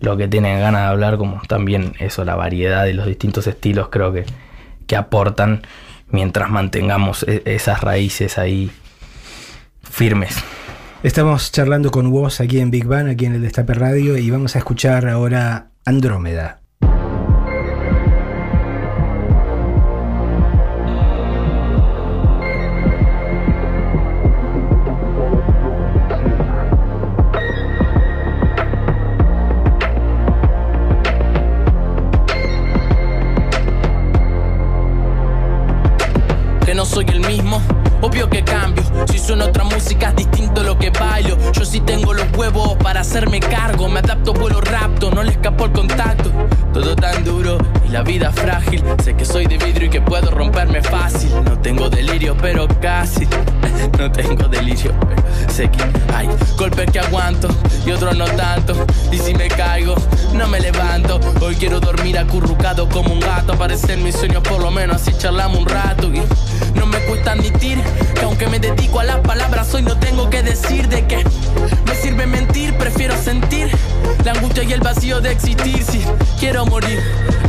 [0.00, 3.88] lo que tiene ganas de hablar, como también eso, la variedad y los distintos estilos
[3.88, 4.26] creo que
[4.86, 5.62] que aportan
[6.08, 8.70] mientras mantengamos e-, esas raíces ahí
[9.82, 10.36] firmes.
[11.02, 14.56] Estamos charlando con vos aquí en Big Bang, aquí en el Destape Radio, y vamos
[14.56, 16.65] a escuchar ahora Andrómeda.
[38.16, 38.65] Obvio que cambio,
[39.26, 41.36] si suena otra música es distinto lo que bailo.
[41.52, 43.88] Yo sí tengo los huevos para hacerme cargo.
[43.88, 46.30] Me adapto, vuelo rapto, no le escapo el contacto.
[46.72, 48.84] Todo tan duro y la vida frágil.
[49.02, 51.30] Sé que soy de vidrio y que puedo romperme fácil.
[51.44, 53.26] No tengo delirio, pero casi.
[53.98, 55.82] No tengo delirio, pero sé que
[56.14, 57.48] hay golpes que aguanto
[57.84, 58.86] y otros no tanto.
[59.12, 59.94] Y si me caigo,
[60.32, 61.20] no me levanto.
[61.40, 63.52] Hoy quiero dormir acurrucado como un gato.
[63.52, 66.08] Aparecer mis sueños, por lo menos así charlamos un rato.
[66.12, 66.22] Y
[66.74, 67.78] no me cuesta admitir
[68.14, 71.24] que aunque me dedico a las palabras, hoy no tengo que decir de qué
[71.86, 73.70] me sirve mentir, prefiero sentir
[74.24, 75.82] la angustia y el vacío de existir.
[75.84, 76.04] Si
[76.38, 77.00] quiero morir,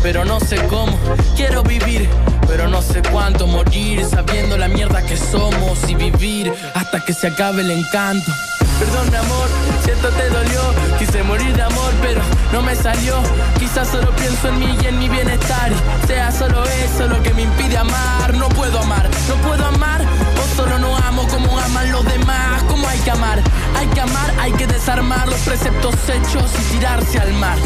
[0.02, 0.98] pero no sé cómo.
[1.36, 2.10] Quiero vivir,
[2.48, 7.28] pero no sé cuánto morir, sabiendo la mierda que somos y vivir hasta que se
[7.28, 8.32] acabe el encanto.
[8.80, 9.48] Perdón amor,
[9.84, 10.62] siento te dolió
[11.00, 12.22] Quise morir de amor pero
[12.54, 13.16] no me salió
[13.58, 15.72] Quizás solo pienso en mí y en mi bienestar
[16.06, 20.06] Sea solo eso lo que me impide amar No puedo amar, no puedo amar
[21.18, 23.42] amo como aman los demás Como hay que amar,
[23.76, 27.58] hay que amar Hay que desarmar los preceptos hechos y tirarse al mar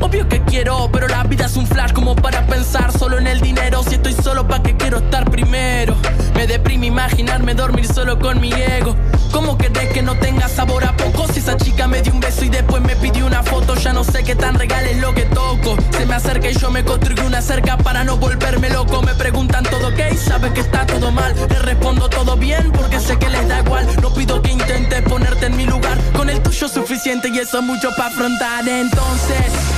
[0.00, 3.40] Obvio que quiero Pero la vida es un flash como para pensar solo en el
[3.40, 5.94] dinero Si estoy solo pa' que quiero estar primero
[6.34, 8.96] Me deprime imaginarme dormir solo con mi ego
[9.32, 11.26] ¿Cómo querés que no tenga sabor a poco?
[11.28, 14.02] Si esa chica me dio un beso y después me pidió una foto, ya no
[14.02, 15.76] sé qué tan regal es lo que toco.
[15.92, 19.02] Se me acerca y yo me construyo una cerca para no volverme loco.
[19.02, 21.34] Me preguntan todo ok, sabes que está todo mal.
[21.48, 23.86] Le respondo todo bien porque sé que les da igual.
[24.02, 25.96] No pido que intentes ponerte en mi lugar.
[26.16, 28.68] Con el tuyo suficiente y eso es mucho para afrontar.
[28.68, 29.09] Entonces,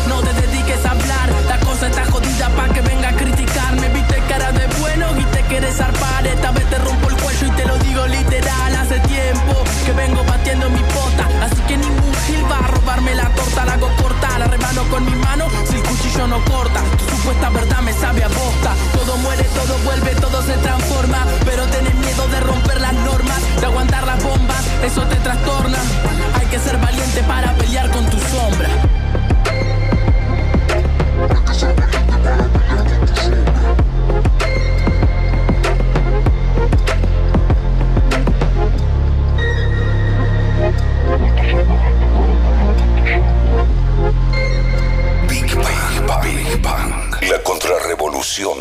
[0.09, 1.31] no te dediques a hablar.
[1.49, 3.89] La cosa está jodida para que venga a criticarme.
[3.89, 6.27] Viste cara de bueno y te quieres zarpar.
[6.27, 8.75] Esta vez te rompo el cuello y te lo digo literal.
[8.77, 11.29] Hace tiempo que vengo batiendo mi pota.
[11.45, 13.65] Así que ningún gil va a robarme la torta.
[13.65, 16.81] La hago corta, la remano con mi mano si el cuchillo no corta.
[16.99, 18.75] Tu supuesta verdad me sabe a bosta.
[18.93, 21.25] Todo muere, todo vuelve, todo se transforma.
[21.47, 25.79] Pero tenés miedo de romper las normas, de aguantar las bombas, eso te trastorna.
[26.39, 28.69] Hay que ser valiente para pelear con tu sombra.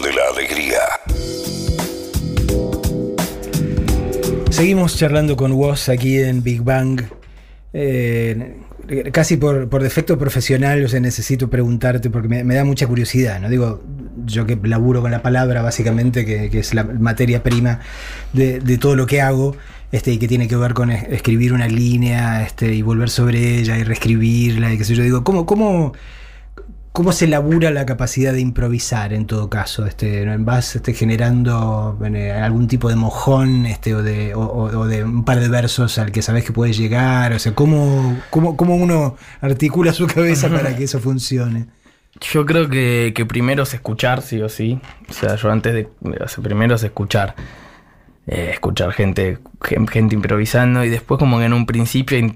[0.03, 0.79] De la alegría.
[4.49, 7.01] Seguimos charlando con vos aquí en Big Bang.
[7.71, 8.57] Eh,
[9.11, 13.49] casi por, defecto profesional, o sea, necesito preguntarte porque me, da mucha curiosidad, ¿no?
[13.49, 13.83] Digo,
[14.25, 17.79] yo que laburo con la palabra, básicamente, que, es la materia prima
[18.33, 19.55] de, todo lo que hago.
[19.91, 23.59] este, y que tiene que ver con es- escribir una línea este, y volver sobre
[23.59, 25.03] ella y reescribirla y qué sé yo.
[25.03, 25.93] Digo, ¿cómo, cómo,
[26.91, 29.85] cómo se labura la capacidad de improvisar en todo caso?
[29.85, 30.25] Este.
[30.37, 35.03] ¿Vas este, generando eh, algún tipo de mojón este, o, de, o- o- o de
[35.03, 37.33] un par de versos al que sabes que puedes llegar?
[37.33, 41.67] O sea, ¿cómo, cómo, cómo uno articula su cabeza para que eso funcione?
[42.33, 44.79] Yo creo que, que primero es escuchar, sí o sí.
[45.09, 45.87] O sea, yo antes de.
[46.43, 47.35] primero es escuchar.
[48.27, 52.35] Eh, escuchar gente, gen- gente improvisando y después, como que en un principio, in-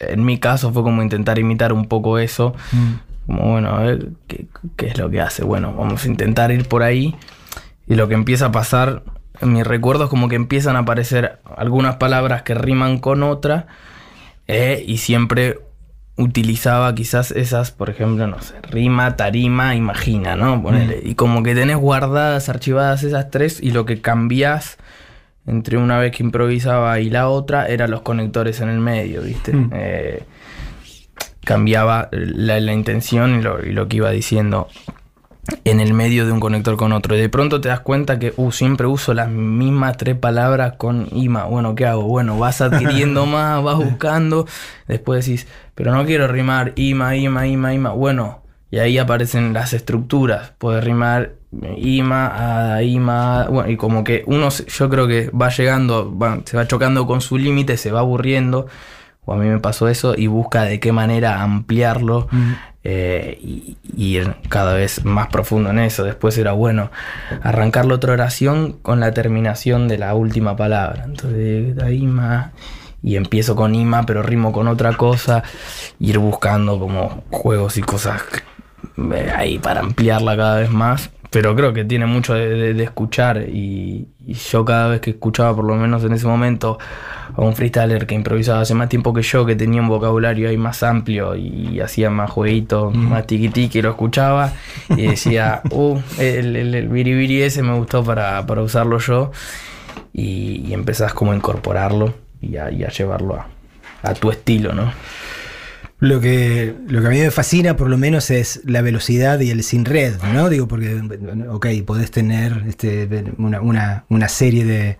[0.00, 2.54] en mi caso, fue como intentar imitar un poco eso.
[3.26, 5.44] Como, bueno, a ver, ¿qué, qué es lo que hace?
[5.44, 7.14] Bueno, vamos a intentar ir por ahí.
[7.86, 9.02] Y lo que empieza a pasar
[9.40, 13.66] en mis recuerdos, como que empiezan a aparecer algunas palabras que riman con otra.
[14.48, 15.60] eh, y siempre
[16.16, 20.62] utilizaba quizás esas, por ejemplo, no sé, rima, tarima, imagina, ¿no?
[20.62, 21.00] Ponele.
[21.02, 24.76] Y como que tenés guardadas, archivadas esas tres, y lo que cambiás
[25.46, 29.52] entre una vez que improvisaba y la otra eran los conectores en el medio, ¿viste?
[29.52, 29.70] Mm.
[29.72, 30.22] Eh,
[31.44, 34.68] cambiaba la, la intención y lo, y lo que iba diciendo
[35.64, 37.16] en el medio de un conector con otro.
[37.16, 41.08] Y de pronto te das cuenta que uh, siempre uso las mismas tres palabras con
[41.12, 41.44] ima.
[41.44, 42.04] Bueno, ¿qué hago?
[42.04, 44.46] Bueno, vas adquiriendo más, vas buscando.
[44.86, 47.90] Después decís, pero no quiero rimar ima, ima, ima, ima.
[47.90, 50.52] Bueno, y ahí aparecen las estructuras.
[50.58, 51.32] Puedes rimar
[51.76, 53.48] ima, ada, ima.
[53.48, 57.04] Bueno, y como que uno, se- yo creo que va llegando, va- se va chocando
[57.06, 58.68] con su límite, se va aburriendo.
[59.24, 62.26] O a mí me pasó eso y busca de qué manera ampliarlo
[62.82, 66.02] eh, y, y ir cada vez más profundo en eso.
[66.02, 66.90] Después era bueno
[67.42, 71.04] arrancar la otra oración con la terminación de la última palabra.
[71.04, 72.52] Entonces, da ima
[73.02, 75.42] y empiezo con ima, pero rimo con otra cosa.
[76.00, 78.22] Ir buscando como juegos y cosas
[78.96, 81.10] eh, ahí para ampliarla cada vez más.
[81.32, 85.10] Pero creo que tiene mucho de, de- de escuchar y, y yo cada vez que
[85.10, 86.78] escuchaba, por lo menos en ese momento,
[87.34, 90.58] a un freestyler que improvisaba hace más tiempo que yo, que tenía un vocabulario ahí
[90.58, 94.52] más amplio y hacía más jueguitos, más tiqui tiqui, lo escuchaba
[94.90, 99.30] y decía, uh, el, el, el biribiri ese me gustó para, para usarlo yo
[100.12, 103.46] y, y empezás como a incorporarlo y a, y a llevarlo a,
[104.02, 104.92] a tu estilo, ¿no?
[106.02, 109.50] Lo que, lo que a mí me fascina, por lo menos, es la velocidad y
[109.50, 110.48] el sin red, ¿no?
[110.48, 111.00] Digo, porque,
[111.48, 114.98] ok, podés tener este, una, una- una serie de,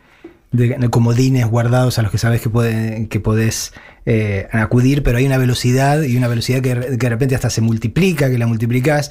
[0.53, 3.73] de- de comodines guardados a los que sabes que, puede- que podés
[4.07, 7.61] eh, acudir, pero hay una velocidad y una velocidad que, que de repente hasta se
[7.63, 9.11] multiplica, que la multiplicás.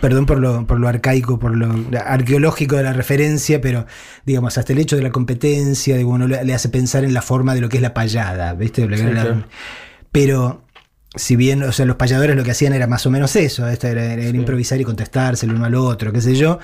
[0.00, 1.72] Perdón por lo, por lo arcaico, por lo
[2.04, 3.86] arqueológico de la referencia, pero
[4.24, 7.22] digamos, hasta el hecho de la competencia, digo, uno le, le hace pensar en la
[7.22, 8.82] forma de lo que es la payada, ¿viste?
[8.82, 9.44] Sí, claro.
[10.10, 10.65] pero
[11.16, 13.88] si bien, o sea, los payadores lo que hacían era más o menos eso, esto
[13.88, 14.36] era, era Sí.
[14.36, 16.58] improvisar y contestarse el uno al otro, qué sé yo.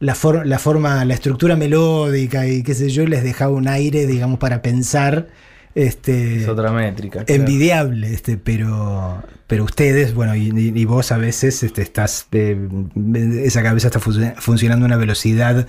[0.00, 4.06] La, for- la forma, la estructura melódica y qué sé yo, les dejaba un aire,
[4.06, 5.28] digamos, para pensar.
[5.74, 7.24] Este, Es otra métrica.
[7.24, 7.42] claro.
[7.42, 12.58] envidiable, este, pero, pero ustedes, bueno, y, vos a veces este, estás, eh,
[13.42, 15.66] esa cabeza está func- funcionando a una velocidad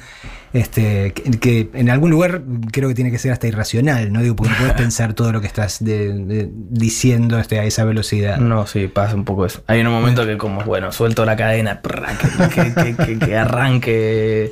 [0.52, 4.22] este, que, que en algún lugar creo que tiene que ser hasta irracional, ¿no?
[4.22, 7.86] Digo, porque no puedes pensar todo lo que estás de- de- diciendo este, a esa
[7.86, 8.40] velocidad.
[8.40, 9.64] No, sí, pasa un poco eso.
[9.68, 13.38] Hay un momento que como, bueno, suelto la cadena, prra, que, que- que- que- que
[13.38, 14.52] arranque,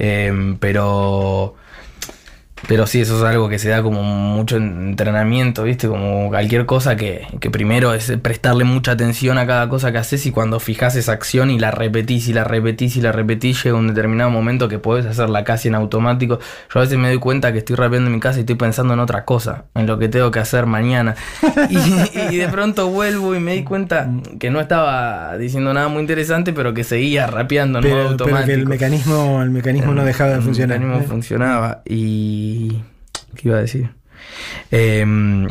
[0.00, 1.54] eh, pero...
[2.66, 5.86] Pero sí, eso es algo que se da como mucho entrenamiento, ¿viste?
[5.88, 10.26] Como cualquier cosa que, que primero es prestarle mucha atención a cada cosa que haces
[10.26, 13.76] y cuando fijas esa acción y la repetís y la repetís y la repetís, llega
[13.76, 16.38] un determinado momento que podés hacerla casi en automático.
[16.72, 18.94] Yo a veces me doy cuenta que estoy rapeando en mi casa y estoy pensando
[18.94, 21.14] en otra cosa, en lo que tengo que hacer mañana.
[21.70, 26.00] Y, y de pronto vuelvo y me di cuenta que no estaba diciendo nada muy
[26.00, 28.46] interesante, pero que seguía rapeando en modo pero, pero automático.
[28.46, 30.78] que el mecanismo, el mecanismo no dejaba de El funcionar.
[30.78, 31.08] mecanismo ¿eh?
[31.08, 31.82] funcionaba.
[31.84, 32.47] Y.
[33.34, 33.90] ¿Qué iba a decir?
[34.70, 35.48] Em,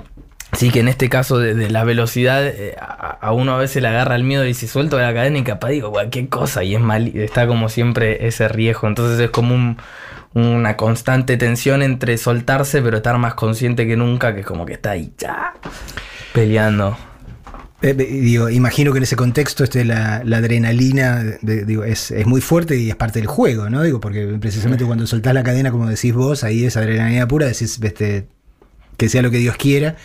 [0.53, 4.15] sí, que en este caso de, la velocidad, eh, a, uno a veces le agarra
[4.15, 6.63] el miedo y dice suelto la cadena y capaz digo cualquier cosa.
[6.63, 8.88] Y es mal, está como siempre ese riesgo.
[8.88, 9.77] Entonces es como un-
[10.33, 14.73] una constante tensión entre soltarse, pero estar más consciente que nunca, que es como que
[14.73, 15.53] está ahí ya
[16.33, 16.97] peleando.
[17.81, 22.25] Eh, digo, imagino que en ese contexto este, la, la adrenalina de- digo, es, es
[22.25, 23.83] muy fuerte y es parte del juego, ¿no?
[23.83, 27.79] Digo, porque precisamente cuando soltás la cadena, como decís vos, ahí es adrenalina pura, decís
[27.81, 28.27] este,
[28.97, 29.95] que sea lo que Dios quiera.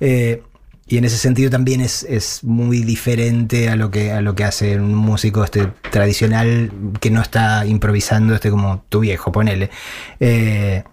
[0.00, 0.42] Eh,
[0.86, 4.44] y en ese sentido también es, es muy diferente a lo que a lo que
[4.44, 6.70] hace un músico este tradicional
[7.00, 9.70] que no está improvisando este como tu viejo, ponele.
[10.20, 10.84] Eh,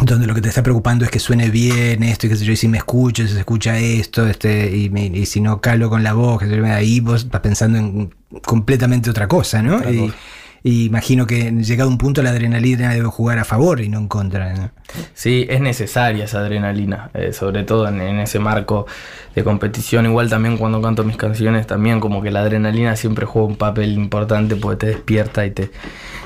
[0.00, 2.52] donde lo que te está preocupando es que suene bien esto y qué sé yo,
[2.52, 5.90] y si me escucho, si se escucha esto, este, y, me- y si no calo
[5.90, 9.76] con la voz, que se me- ahí vos vas pensando en completamente otra cosa, ¿no?
[9.76, 10.14] Otra y, cosa.
[10.62, 13.98] Y imagino que llegado a un punto la adrenalina debe jugar a favor y no
[13.98, 14.54] en contra.
[14.54, 14.70] ¿no?
[15.14, 18.86] Sí, es necesaria esa adrenalina, eh, sobre todo en, en ese marco
[19.34, 20.06] de competición.
[20.06, 23.92] Igual también cuando canto mis canciones, también como que la adrenalina siempre juega un papel
[23.92, 25.70] importante porque te despierta y te,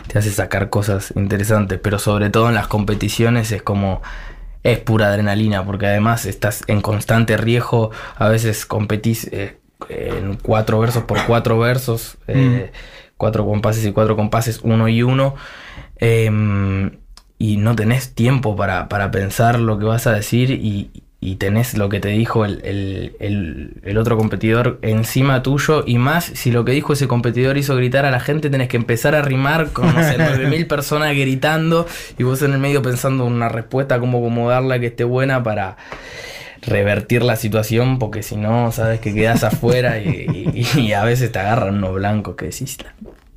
[0.06, 1.78] te hace sacar cosas interesantes.
[1.82, 4.02] Pero sobre todo en las competiciones es como
[4.62, 9.58] es pura adrenalina, porque además estás en constante riesgo, a veces competís eh,
[9.88, 12.70] en cuatro versos por cuatro versos, eh,
[13.22, 15.36] cuatro compases y cuatro compases, uno y uno,
[16.00, 16.90] em,
[17.38, 21.76] y no tenés tiempo para, para pensar lo que vas a decir y, y tenés
[21.78, 26.50] lo que te dijo el, el- el- el otro competidor encima tuyo y más si
[26.50, 29.68] lo que dijo ese competidor hizo gritar a la gente tenés que empezar a rimar
[29.72, 31.86] con no sé, 9000 personas gritando
[32.18, 35.76] y vos en el medio pensando una respuesta cómo acomodarla que esté buena para
[36.62, 41.30] revertir la situación porque si no sabes que quedas afuera y, y- y a veces
[41.32, 42.78] te agarran uno blanco que decís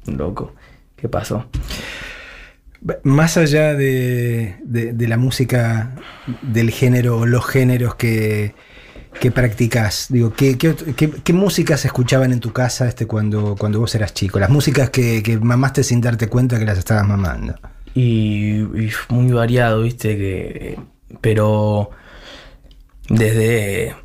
[0.06, 0.54] loco
[0.96, 1.46] ¿qué pasó?
[3.04, 5.96] Más allá de, de- de la música
[6.44, 8.54] del género o los géneros que,
[9.20, 13.56] que practicas, digo, ¿qué, qué, qué- qué músicas se escuchaban en tu casa este cuando,
[13.58, 14.38] cuando vos eras chico?
[14.40, 17.56] Las músicas que, que mamaste sin darte cuenta que las estabas mamando.
[17.96, 20.78] Y, y muy variado, viste, que.
[21.22, 21.90] Pero.
[23.10, 23.96] Desde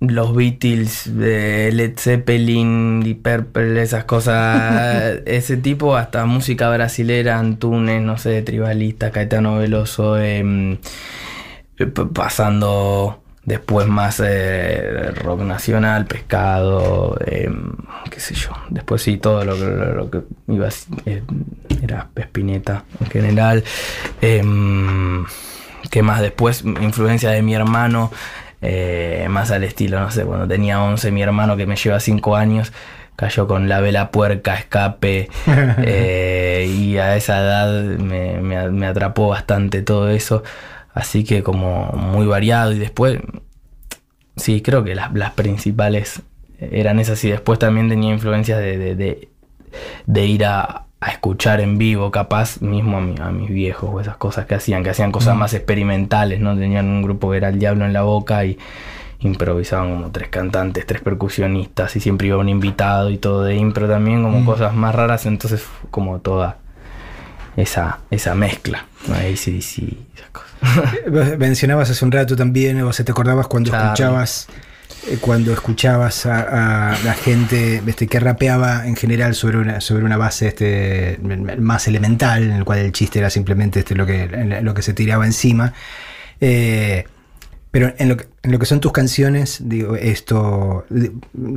[0.00, 8.02] los Beatles, de Led Zeppelin, Deep Purple, esas cosas, ese tipo, hasta música brasilera, Antunes,
[8.02, 10.78] no sé, Tribalista, Caetano Veloso, em,
[12.12, 17.72] pasando después más eh, rock nacional, pescado, em,
[18.10, 18.50] qué sé yo.
[18.68, 20.68] Después sí, todo lo que, lo que iba
[21.06, 21.22] eh,
[21.82, 23.64] era Espineta en general.
[25.90, 26.20] ¿Qué más?
[26.20, 28.10] Después, influencia de mi hermano,
[28.62, 32.36] eh, más al estilo, no sé, cuando tenía 11, mi hermano que me lleva 5
[32.36, 32.72] años.
[33.16, 39.28] Cayó con la vela puerca, escape, eh, y a esa edad me, me- me atrapó
[39.28, 40.42] bastante todo eso.
[40.92, 43.18] Así que como muy variado y después,
[44.36, 46.22] sí, creo que las, las principales
[46.58, 49.28] eran esas y después también tenía influencias de, de- de-
[50.06, 54.00] de ir a, a escuchar en vivo, capaz mismo a, mi- a mis viejos o
[54.00, 56.56] esas cosas que hacían, que hacían cosas más experimentales, ¿no?
[56.56, 58.58] Tenían un grupo que era el diablo en la boca y
[59.20, 63.88] improvisaban como tres cantantes, tres percusionistas y siempre iba un invitado y todo de impro
[63.88, 66.58] también, como cosas más raras, entonces como toda
[67.56, 69.14] esa, esa mezcla, ¿no?
[69.14, 69.82] ACDC
[70.14, 71.38] esas cosas.
[71.38, 73.86] Mencionabas hace un rato también, o sea, te acordabas cuando Charlie.
[73.86, 74.48] escuchabas
[75.20, 80.16] cuando escuchabas a, a la gente este, que rapeaba en general sobre una, sobre una
[80.16, 81.18] base este,
[81.58, 84.28] más elemental, en el cual el chiste era simplemente este, lo, que,
[84.62, 85.72] lo que se tiraba encima.
[86.40, 87.04] Eh,
[87.70, 90.86] pero en lo, que, en lo que son tus canciones, digo, esto,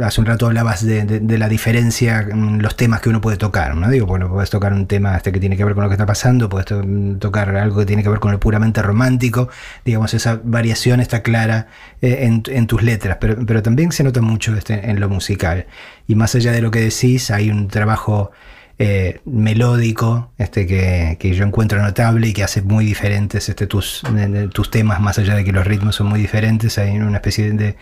[0.03, 3.89] hace un rato hablabas de, la diferencia en los temas que uno puede tocar, ¿no?
[3.89, 6.05] Digo, bueno, puedes tocar un tema este que tiene que ver con lo que está
[6.05, 6.83] pasando, puedes to-
[7.19, 9.47] tocar algo que tiene que ver con lo puramente romántico,
[9.85, 11.67] digamos, esa variación está clara
[12.01, 15.67] eh, en, en tus letras, pero, pero también se nota mucho este, en lo musical.
[16.07, 18.31] Y más allá de lo que decís, hay un trabajo
[18.81, 24.01] eh, melódico este que, que yo encuentro notable y que hace muy diferentes este, tus,
[24.13, 27.17] de- de- tus temas, más allá de que los ritmos son muy diferentes, hay una
[27.17, 27.75] especie de,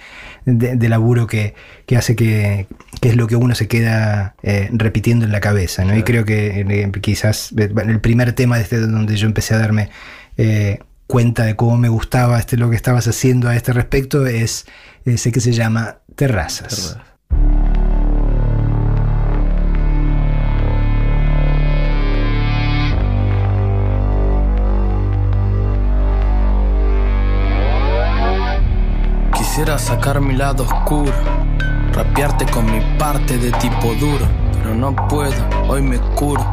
[0.46, 1.54] de- de laburo que,
[1.86, 2.66] que hace que,
[3.00, 5.86] que es lo que uno se queda eh, repitiendo en la cabeza.
[5.86, 5.96] ¿no?
[5.96, 9.54] Y creo que eh, quizás eh, bueno, el primer tema de este, donde yo empecé
[9.54, 9.90] a darme
[10.38, 14.66] eh, cuenta de cómo me gustaba este, lo que estabas haciendo a este respecto es
[15.06, 16.98] ese que se llama Terrazas.
[29.58, 31.12] Quisiera sacar mi lado oscuro,
[31.92, 35.34] rapearte con mi parte de tipo duro, pero no puedo,
[35.68, 36.46] hoy me curo.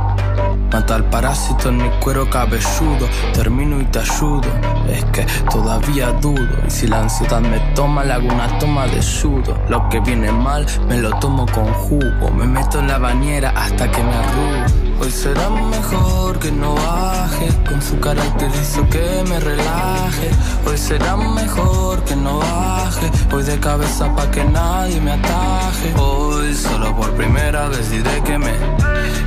[0.73, 4.49] Mata al parásito en mi cuero cabelludo, termino y te ayudo.
[4.89, 9.03] Es que todavía dudo, y si la ansiedad me toma, le hago una toma de
[9.03, 9.55] sudo.
[9.69, 13.91] Lo que viene mal, me lo tomo con jugo, me meto en la bañera hasta
[13.91, 14.84] que me arrugo.
[15.01, 20.31] Hoy será mejor que no baje, con su carácter hizo que me relaje.
[20.67, 25.95] Hoy será mejor que no baje, voy de cabeza pa' que nadie me ataje.
[25.97, 28.53] Hoy solo por primera vez diré que me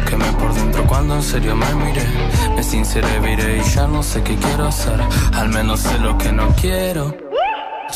[0.10, 2.06] quemé por dentro cuando en serio me miré.
[2.56, 5.00] Me sinceré, viré y ya no sé qué quiero hacer,
[5.34, 7.16] al menos sé lo que no quiero.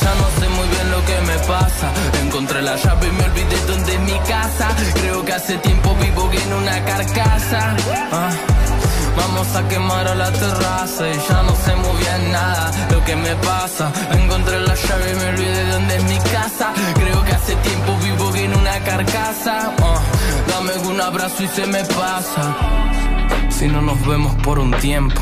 [0.00, 0.68] Ya no sé muy
[1.02, 1.90] lo que me pasa.
[2.22, 4.68] Encontré la llave y me olvidé dónde es mi casa.
[4.94, 7.76] Creo que hace tiempo vivo en una carcasa.
[8.12, 8.30] Ah,
[9.14, 13.14] Vamos a quemar a la terraza y ya no sé muy bien nada lo que
[13.14, 13.92] me pasa.
[14.12, 16.72] Encontré la llave y me olvidé dónde es mi casa.
[16.94, 19.72] Creo que hace tiempo vivo en una carcasa.
[19.82, 20.00] Ah,
[20.48, 22.56] Dame un abrazo y se me pasa.
[23.50, 25.20] si no nos vemos por un tiempo.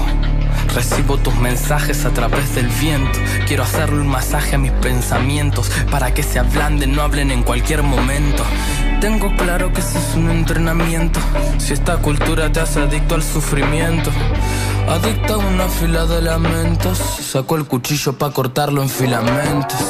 [0.75, 3.19] Recibo tus mensajes a través del viento.
[3.47, 7.83] Quiero hacerle un masaje a mis pensamientos para que se ablanden, no hablen en cualquier
[7.83, 8.45] momento.
[9.01, 11.21] Tengo claro que ese es un entrenamiento.
[11.57, 14.11] Si esta cultura te hace adicto al sufrimiento.
[14.89, 16.99] Adicta a una fila de lamentos.
[16.99, 19.81] Sacó el cuchillo para cortarlo en filamentos.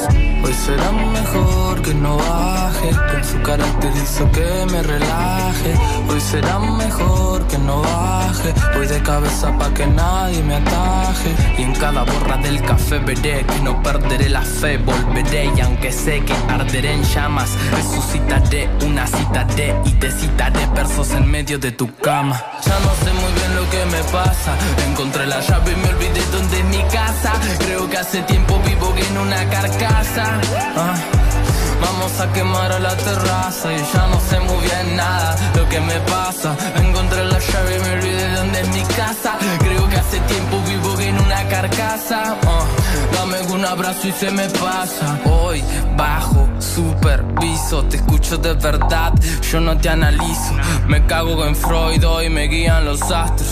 [0.44, 2.90] Hoy será mejor que no baje.
[3.12, 5.74] Con su carácter hizo que me relaje.
[6.08, 8.54] Hoy será mejor que no baje.
[8.74, 11.34] Voy de cabeza pa' que nadie me ataje.
[11.58, 14.78] Y en cada borra del café veré que no perderé la fe.
[14.78, 20.66] Volveré y aunque sé que arderé en llamas, resucitaré una cita de y te citaré
[20.74, 22.40] versos en medio de tu cama.
[22.64, 24.52] Ya no sé muy bien lo que me pasa.
[24.88, 27.32] Encontré la llave y me olvidé dónde es mi casa.
[27.58, 30.40] Creo que hace tiempo vivo en una carcasa.
[30.76, 30.94] Ah.
[31.80, 35.80] Vamos a quemar a la terraza y ya no sé muy bien nada lo que
[35.80, 36.56] me pasa.
[36.76, 39.38] Encontré la llave y me olvidé dónde es mi casa.
[39.60, 41.19] Creo que hace tiempo vivo en una
[41.50, 42.36] carcasa.
[42.46, 42.64] Ah,
[43.12, 45.18] dame un abrazo y se me pasa.
[45.24, 45.62] Hoy
[45.96, 49.12] bajo, superviso, te escucho de verdad,
[49.50, 50.54] yo no te analizo.
[50.86, 53.48] Me cago en Freud hoy me guían los astros.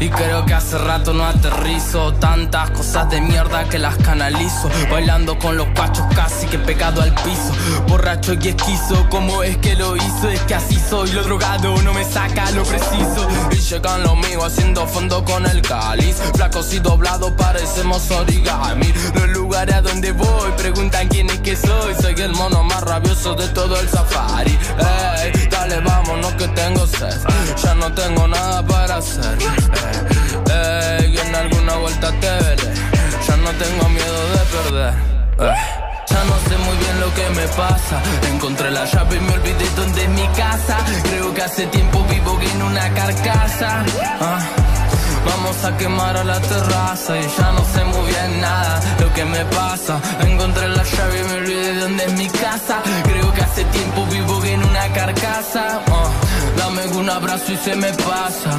[0.00, 2.12] Y creo que hace rato no aterrizo.
[2.14, 4.68] Tantas cosas de mierda que las canalizo.
[4.90, 7.52] Bailando con los pachos casi que pegado al piso.
[7.88, 10.28] Borracho y esquizo, ¿cómo es que lo hizo?
[10.28, 13.28] Es que así soy, lo drogado no me saca lo preciso.
[13.50, 16.16] Y llegan los míos haciendo fondo con el cáliz.
[16.34, 18.92] Flacos y doblados parecemos origami.
[19.14, 21.94] Los lugares a donde voy preguntan quién es que soy.
[22.00, 24.58] Soy el mono más rabioso de todo el safari.
[25.22, 27.18] Ey, dale, vámonos que tengo sed.
[27.62, 29.38] Ya no tengo nada para hacer.
[30.50, 32.74] Ey, en alguna vuelta te veré.
[33.26, 34.94] Ya no tengo miedo de perder.
[36.10, 38.02] Ya no sé muy bien lo que me pasa.
[38.32, 40.76] Encontré la llave y me olvidé dónde es mi casa.
[41.04, 43.84] Creo que hace tiempo vivo en una carcasa.
[44.20, 44.40] Ah,
[45.28, 49.24] Vamos a quemar a la terraza y ya no sé muy bien nada lo que
[49.24, 50.00] me pasa.
[50.20, 52.82] Encontré la llave y me olvidé dónde es mi casa.
[53.04, 55.80] Creo que hace tiempo vivo en una carcasa.
[55.86, 56.10] Ah,
[56.56, 58.58] Dame un abrazo y se me pasa.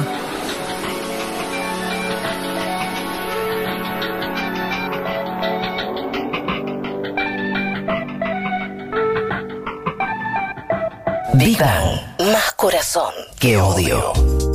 [11.58, 12.32] Bang.
[12.32, 14.49] Más corazón que odio.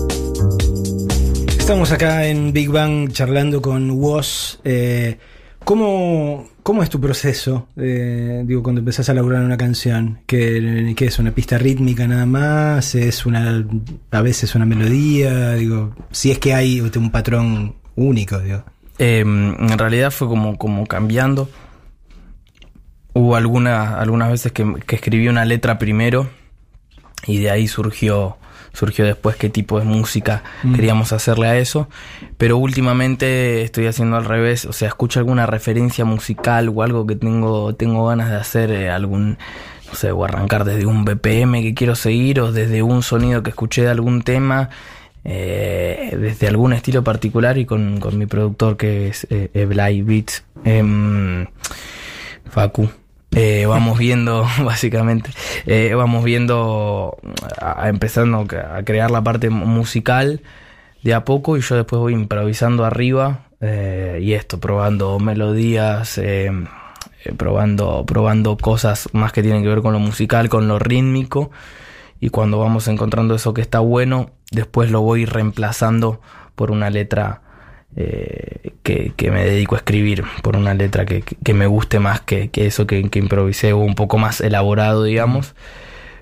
[1.65, 4.59] Estamos acá en Big Bang charlando con Woz.
[4.63, 5.17] Eh,
[5.63, 7.69] ¿cómo, ¿Cómo es tu proceso?
[7.75, 10.19] eh, digo, cuando empezás a laburar una canción.
[10.27, 11.17] ¿Qué, es?
[11.17, 12.93] ¿Una pista rítmica nada más?
[12.93, 13.65] ¿Es una
[14.11, 15.53] a veces una melodía?
[15.55, 18.63] Digo, si es que hay un patrón único, digo.
[18.99, 21.49] Eh, en realidad fue como, como cambiando.
[23.13, 26.29] Hubo alguna, algunas veces que escribí una letra primero
[27.25, 28.37] y de ahí surgió,
[28.75, 30.43] surgió después qué tipo de música
[30.75, 31.87] queríamos hacerle a eso.
[32.37, 37.15] Pero últimamente estoy haciendo al revés, o sea, escucho alguna referencia musical o algo que
[37.15, 39.37] tengo, tengo ganas de hacer, eh, algún,
[39.87, 43.49] no sé, o arrancar desde un BPM que quiero seguir o desde un sonido que
[43.49, 44.69] escuché de algún tema.
[45.27, 50.43] eh, desde algún estilo particular y con, con mi productor que es eh, Eblay Beats,
[50.63, 51.47] em,
[52.49, 52.89] Facu.
[53.35, 55.29] Eh, vamos viendo, básicamente,
[55.65, 57.17] eh, vamos viendo,
[57.59, 60.41] a, empezando a crear la parte mu- musical
[61.03, 66.49] de a poco y yo después voy improvisando arriba eh, y esto, probando melodías, eh,
[67.37, 71.51] probando, probando cosas más que tienen que ver con lo musical, con lo rítmico
[72.21, 76.21] y cuando vamos encontrando eso que está bueno, después lo voy reemplazando
[76.55, 77.41] por una letra
[77.95, 81.23] eh, que, que me dedico a escribir, por una letra que,
[81.53, 85.55] me guste más que, que eso que, improvisé o un poco más elaborado, digamos,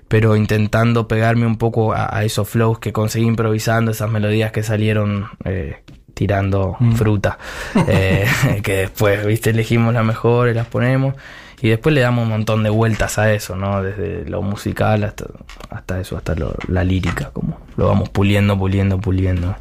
[0.08, 4.62] pero intentando pegarme un poco a, a esos flows que conseguí improvisando, esas melodías que
[4.62, 5.78] salieron eh,
[6.14, 7.38] tirando fruta,
[7.88, 8.26] eh,
[8.62, 11.14] que después, viste, elegimos las mejores, las ponemos.
[11.60, 13.82] Y después le damos un montón de vueltas a eso, ¿no?
[13.82, 15.24] Desde lo musical hasta,
[15.70, 19.56] hasta eso, hasta lo- la lírica, como lo vamos puliendo, puliendo, puliendo.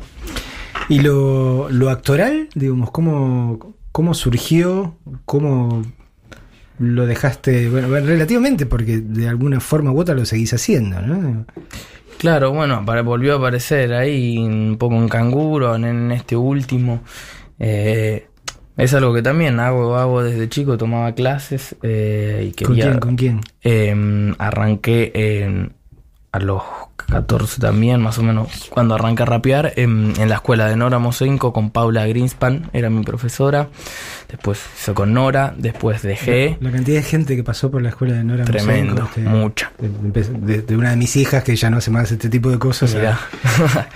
[0.90, 4.98] ¿Y lo, lo actoral, digamos, cómo, cómo surgió?
[5.26, 5.84] ¿Cómo
[6.80, 7.70] lo dejaste?
[7.70, 11.46] Bueno, relativamente, porque de alguna forma u otra lo seguís haciendo, ¿no?
[12.18, 17.02] Claro, bueno, apare- volvió a aparecer ahí un poco un canguro en, en este último.
[17.60, 18.28] Eh,
[18.78, 22.84] es algo que también hago, hago desde chico, tomaba clases eh, y ¿Con quería...
[22.90, 23.00] quién?
[23.00, 23.42] ¿Con quién?
[23.64, 25.74] Eh, arranqué en
[26.34, 26.62] a los
[27.08, 30.98] 14 también, más o menos, cuando arranqué a rapear, en, en la escuela de Nora
[30.98, 33.68] Mosenko con Paula Greenspan, era mi profesora.
[34.30, 36.58] Después hizo con Nora, después dejé.
[36.60, 39.72] La cantidad de gente que pasó por la escuela de Nora Tremendo, Mosenko, este, mucha.
[39.78, 42.96] de, una de mis hijas que ya no hace más este tipo de cosas.
[42.96, 43.20] A-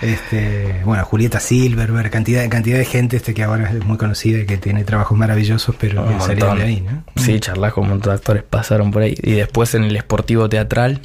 [0.00, 4.46] este, bueno, Julieta Silverberg, cantidad, cantidad de gente este que ahora es muy conocida y
[4.46, 7.02] que tiene trabajos maravillosos, pero Un salieron de ahí, ¿no?
[7.16, 9.16] Sí, charlas con un montón de actores pasaron por ahí.
[9.22, 11.00] Y después en el Esportivo Teatral,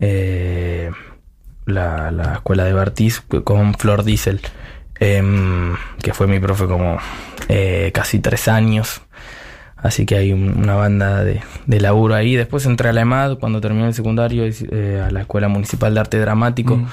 [0.00, 0.90] eh,
[1.66, 4.40] la, la escuela de Bartiz con Flor Diesel,
[5.00, 6.98] em, que fue mi profe como
[7.48, 9.02] eh, casi tres años.
[9.78, 12.34] Así que hay un- una banda de, de laburo ahí.
[12.34, 16.00] Después entré a la EMAD cuando terminé el secundario, eh, a la Escuela Municipal de
[16.00, 16.76] Arte Dramático.
[16.78, 16.86] Mm.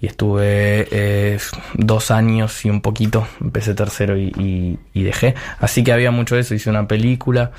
[0.00, 1.38] Y estuve eh,
[1.74, 3.26] dos años y un poquito.
[3.40, 5.34] Empecé tercero y, y- y dejé.
[5.60, 6.54] Así que había mucho de eso.
[6.54, 7.52] Hice una película.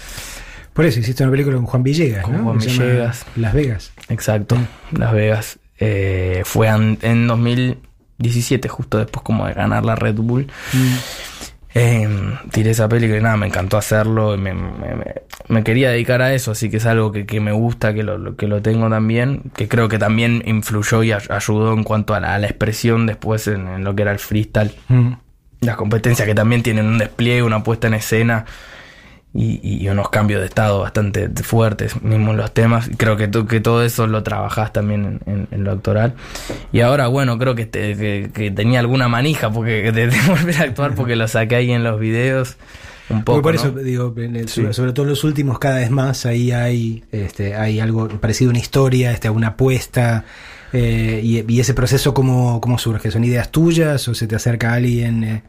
[0.74, 2.44] Por eso hiciste una película con Juan Villegas, Con ¿no?
[2.44, 3.26] Juan Villegas.
[3.36, 3.92] Las Vegas.
[4.12, 4.58] Exacto,
[4.92, 5.60] Las Vegas.
[5.80, 10.48] Eh, fue en 2017, justo después como de ganar la Red Bull.
[11.74, 12.08] Eh,
[12.52, 14.36] tiré esa película y nada, me encantó hacerlo.
[14.36, 14.70] y Me, me-
[15.48, 18.36] me- quería dedicar a eso, así que es algo que, que me gusta, que lo,
[18.36, 19.44] que lo tengo también.
[19.56, 23.06] Que creo que también influyó y ay- ayudó en cuanto a la, a la expresión
[23.06, 24.72] después en, en lo que era el freestyle.
[24.90, 25.14] Mm.
[25.62, 28.46] Las competencias que también tienen un despliegue, una puesta en escena
[29.34, 32.90] y, y unos cambios de estado bastante fuertes, mismo en los temas.
[32.98, 36.16] Creo que, tú- que todo eso lo trabajás también en, en- en lo actoral.
[36.74, 40.58] Y ahora, bueno, creo que, te- que, que tenía alguna manija porque de, de volver
[40.58, 42.58] a actuar porque lo saqué ahí en los videos
[43.10, 43.42] un poco.
[43.42, 43.60] Por ¿no?
[43.62, 44.66] eso digo, en el- Sí.
[44.72, 48.52] sobre, todo en los últimos cada vez más ahí hay este hay algo parecido a
[48.52, 50.24] una historia, este, a una apuesta
[50.74, 54.74] eh, y, y ese proceso cómo, cómo surge, son ideas tuyas o se te acerca
[54.74, 55.44] alguien eh,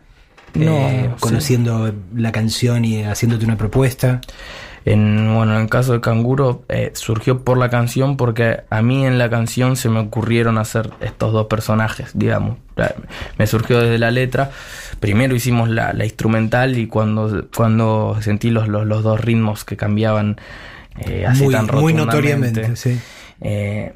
[0.54, 1.20] No, eh, sí.
[1.20, 4.20] conociendo la canción y haciéndote una propuesta.
[4.84, 9.06] En, bueno, en el caso de Canguro eh, surgió por la canción porque a mí
[9.06, 12.58] en la canción se me ocurrieron hacer estos dos personajes, digamos.
[13.38, 14.50] Me surgió desde la letra.
[14.98, 19.76] Primero hicimos la, la instrumental y cuando, cuando sentí los, los, los dos ritmos que
[19.76, 20.40] cambiaban
[20.98, 22.98] eh, así muy, tan muy notoriamente, sí.
[23.40, 23.94] eh,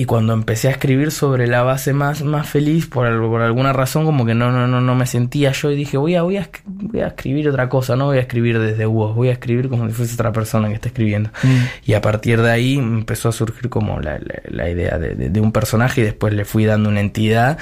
[0.00, 4.04] y cuando empecé a escribir sobre la base más, más feliz, por, por alguna razón,
[4.04, 6.48] como que no, no, no, no me sentía yo y dije, voy a, voy, a,
[6.66, 9.88] voy a escribir otra cosa, no voy a escribir desde vos, voy a escribir como
[9.88, 11.30] si fuese otra persona que está escribiendo.
[11.42, 11.64] Mm.
[11.86, 15.30] Y a partir de ahí empezó a surgir como la, la- la idea de, de-
[15.30, 17.58] de un personaje y después le fui dando una entidad.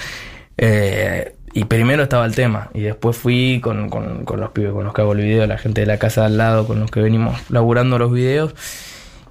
[0.59, 4.84] eh, y primero estaba el tema y después fui con, con, con los pibes con
[4.84, 6.91] los que hago el video, la gente de la casa de al lado con los
[6.91, 8.55] que venimos laburando los videos.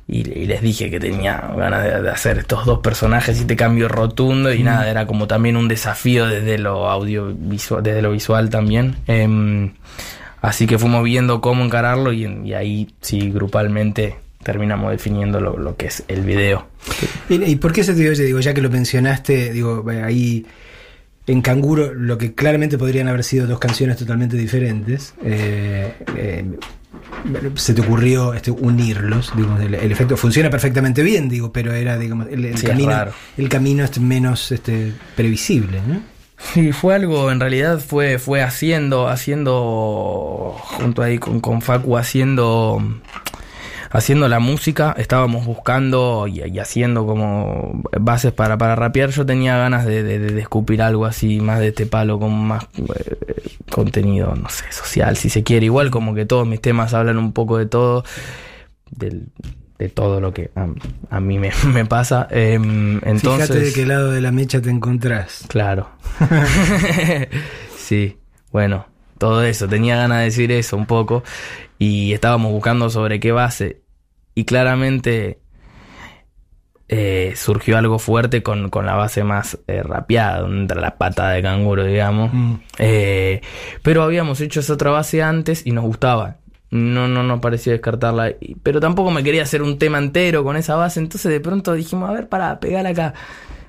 [0.07, 3.55] Y, y les dije que tenía ganas de, de hacer estos dos personajes y te
[3.55, 8.49] cambio rotundo y nada, era como también un desafío desde lo audiovisual, desde lo visual
[8.51, 8.97] también.
[9.07, 9.73] Em,
[10.41, 15.75] así que fuimos viendo cómo encararlo y, y ahí sí grupalmente terminamos definiendo lo, lo
[15.75, 16.67] que es el video.
[17.29, 18.11] ¿Y, por qué se te dio?
[18.13, 20.45] Digo, ya que lo mencionaste, digo, ahí
[21.27, 26.45] en Canguro, lo que claramente podrían haber sido dos canciones totalmente diferentes, eh, eh,
[27.55, 31.97] se te ocurrió este, unirlos, digamos, el, el efecto funciona perfectamente bien, digo, pero era,
[31.97, 33.05] digamos, el, el Sí, es camino,
[33.37, 36.01] el camino es menos este, previsible, ¿no?
[36.37, 42.83] Sí, fue algo, en realidad fue, fue haciendo, haciendo, junto ahí con, con Facu, haciendo,
[43.95, 49.09] haciendo la música, estábamos buscando y, y haciendo como bases para, para rapear.
[49.11, 52.65] Yo tenía ganas de, de, de escupir algo así, más de este palo, con más
[52.77, 53.15] eh,
[53.71, 55.65] contenido, no sé, social, si se quiere.
[55.67, 58.03] Igual como que todos mis temas hablan un poco de todo,
[58.91, 59.27] del-
[59.77, 60.67] de todo lo que a,
[61.09, 62.27] a mí me, me pasa.
[62.31, 65.43] Em, entonces, Fíjate de qué lado de la mecha te encontrás.
[65.49, 65.89] Claro.
[67.77, 68.17] sí,
[68.51, 68.87] bueno,
[69.17, 69.67] todo eso.
[69.67, 71.23] Tenía ganas de decir eso un poco.
[71.77, 73.81] Y estábamos buscando sobre qué base.
[74.35, 75.39] Y claramente
[76.87, 81.41] eh, surgió algo fuerte con, con la base más eh, rapeada, donde la pata de
[81.41, 82.31] canguro, digamos.
[82.31, 82.53] Mm.
[82.77, 83.41] Eh,
[83.81, 86.37] pero habíamos hecho esa otra base antes y nos gustaba.
[86.69, 88.33] No, no nos parecía descartarla.
[88.61, 90.99] Pero tampoco me quería hacer un tema entero con esa base.
[90.99, 93.13] Entonces de pronto dijimos, a ver, para pegar acá.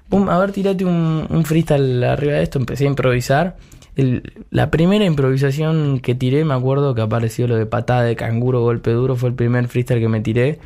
[0.09, 2.59] Pum, a ver, tirate un, un freestyle arriba de esto.
[2.59, 3.57] Empecé a improvisar.
[3.97, 8.61] El- la primera improvisación que tiré, me acuerdo que apareció lo de patada de canguro,
[8.61, 9.17] golpe duro.
[9.17, 10.59] Fue el primer freestyle que me tiré.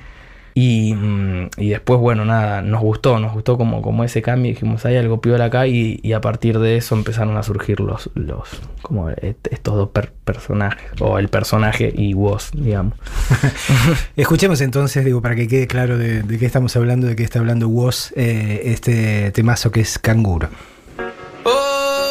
[0.53, 4.51] Y, mm, y después, bueno, nada, nos gustó, nos gustó como, como ese cambio.
[4.51, 5.69] Dijimos, hay algo piola acá.
[5.69, 8.49] Y, y a partir de eso empezaron a surgir los, los
[8.83, 10.91] como est- estos dos per- personajes.
[11.01, 12.95] O el personaje y vos, digamos.
[14.17, 17.39] Escuchemos entonces, digo, para que quede claro de, de qué estamos hablando, de qué está
[17.39, 20.49] hablando Woz, eh, este temazo que es Canguro.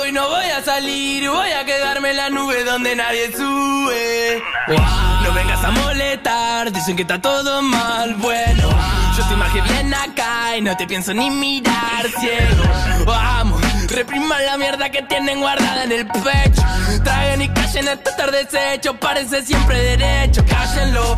[0.10, 4.42] Hoy no voy a salir, voy a quedarme en la nube donde nadie sube.
[5.22, 8.16] No vengas a molestar, dicen que está todo mal.
[8.16, 8.70] Bueno,
[9.16, 12.64] yo te imaginé bien acá y no te pienso ni mirar ciego.
[13.06, 16.64] Vamos, repriman la mierda que tienen guardada en el pecho.
[17.04, 20.44] Traigan y callen hasta estar deshecho, parece siempre derecho.
[20.50, 21.18] Cállenlo,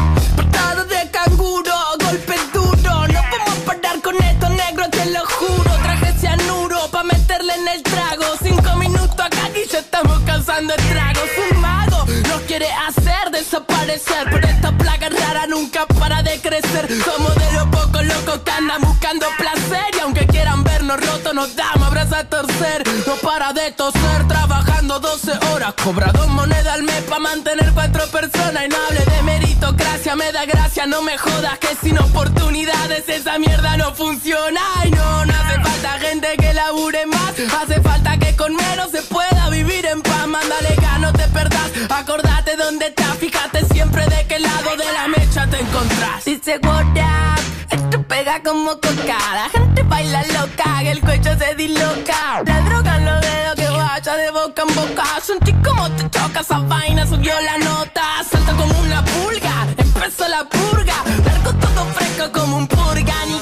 [10.41, 11.29] Estamos causando estragos.
[11.51, 14.27] Un mago nos quiere hacer desaparecer.
[14.31, 16.87] Pero esta plaga rara nunca para de crecer.
[17.03, 19.95] Somos de los pocos locos que andan buscando placer.
[19.95, 22.83] Y aunque quieran vernos rotos, nos abrazos a torcer.
[23.07, 25.73] No para de toser, trabajando 12 horas.
[25.83, 28.65] Cobra dos monedas al mes pa' mantener cuatro personas.
[28.65, 31.57] Y no hable de meritocracia, me da gracia, no me jodas.
[31.59, 34.61] Que sin oportunidades esa mierda no funciona.
[34.85, 37.33] Y no, no hace falta gente que labure más.
[37.61, 40.27] Hace falta que con menos se pueda vivir en paz.
[40.27, 41.71] Mándale acá, no te perdás.
[41.89, 46.25] Acordate dónde estás, fíjate siempre de qué lado de la mecha te encontrás.
[46.25, 49.17] Dice what up, esto pega como coca.
[49.33, 52.43] La gente baila loca, que el cuello se disloca.
[52.45, 55.03] La droga en los dedos que vaya de boca en boca.
[55.21, 58.03] Sentí como te choca esa vaina, subió la nota.
[58.29, 60.95] Salta como una pulga, empezó la purga.
[61.25, 63.41] Largo todo fresco como un purga, ni.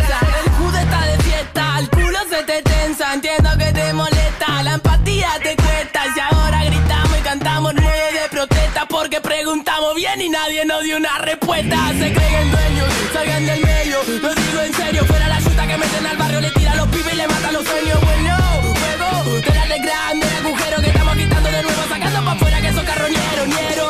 [10.01, 11.77] Bien y nadie nos dio una respuesta.
[11.99, 13.97] Se creen dueños, salgan del medio.
[14.23, 17.13] Lo digo en serio, fuera la chuta que meten al barrio, le tira los pibes
[17.13, 17.99] y le matan los sueños.
[18.01, 18.35] Bueno,
[18.79, 22.83] juego, te de grande agujero que estamos quitando de nuevo, sacando pa' afuera que esos
[22.83, 23.87] carroñeros, ñero.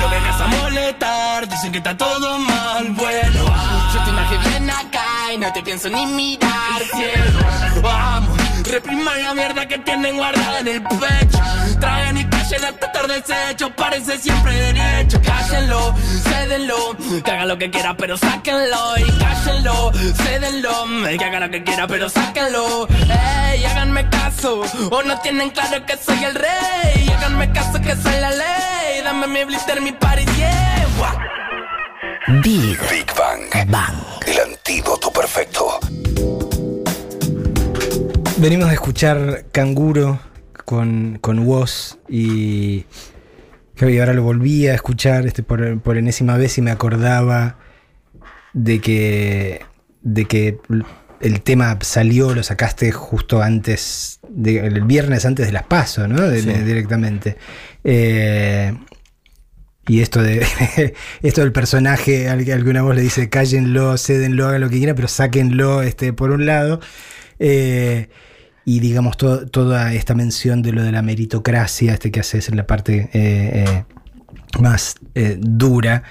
[0.00, 3.44] No vengas a molestar, dicen que está todo mal, bueno
[3.94, 7.40] Yo te imagino bien acá y no te pienso ni mirar, cielo
[7.82, 8.39] Vamos,
[8.70, 11.40] repriman la mierda que tienen guardada en el pecho
[11.80, 17.70] Traen y callen hasta estar deshecho, parece siempre derecho Cállenlo, cédenlo, que haga lo que
[17.70, 20.84] quiera pero sáquenlo Y cállenlo, cédenlo,
[21.18, 25.96] que haga lo que quiera pero sáquenlo Ey, háganme caso, o no tienen claro que
[25.96, 30.86] soy el rey Háganme caso que soy la ley, dame mi blister, mi party, yeah
[30.96, 31.40] Buah.
[32.42, 33.48] Big Big Bang.
[33.68, 33.96] Bang.
[34.26, 35.80] El antídoto perfecto.
[38.40, 40.18] Venimos de escuchar Canguro
[40.64, 42.84] con, con Woz y,
[43.80, 47.58] y ahora lo volví a escuchar este, por, por enésima vez y me acordaba
[48.54, 49.62] de que,
[50.02, 50.58] de que
[51.20, 56.20] el tema salió, lo sacaste justo antes, de- el viernes antes de las pasos, ¿no?
[56.22, 56.48] De- Sí.
[56.48, 57.36] de- directamente.
[57.84, 58.74] Eh,
[59.86, 60.46] y esto de
[61.22, 64.96] esto del personaje, al que alguna voz le dice cállenlo, cédenlo, hagan lo que quieran,
[64.96, 66.80] pero sáquenlo este, por un lado.
[67.38, 68.08] Eh,
[68.72, 72.56] y digamos to- toda esta mención de lo de la meritocracia, este que haces en
[72.56, 73.84] la parte eh, eh,
[74.60, 76.02] más eh, dura.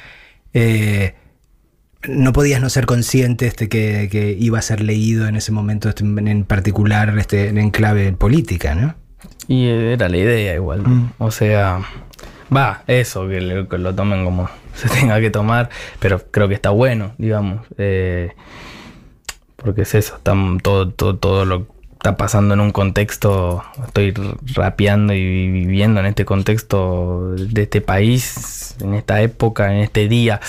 [2.08, 5.90] no podías no ser consciente este, que, que iba a ser leído en ese momento,
[5.90, 8.96] este, en particular este, en clave política, ¿no?
[9.48, 10.82] Y era la idea igual.
[10.88, 11.12] Mm.
[11.18, 11.82] O sea,
[12.56, 16.54] va, eso, que, lo- que lo tomen como se tenga que tomar, pero creo que
[16.56, 17.66] está bueno, digamos.
[19.58, 21.68] porque es eso, están, todo, todo, todo lo
[22.00, 24.14] está pasando en un contexto, estoy
[24.56, 30.40] rapeando y viviendo en este contexto de este país, en esta época, en este día.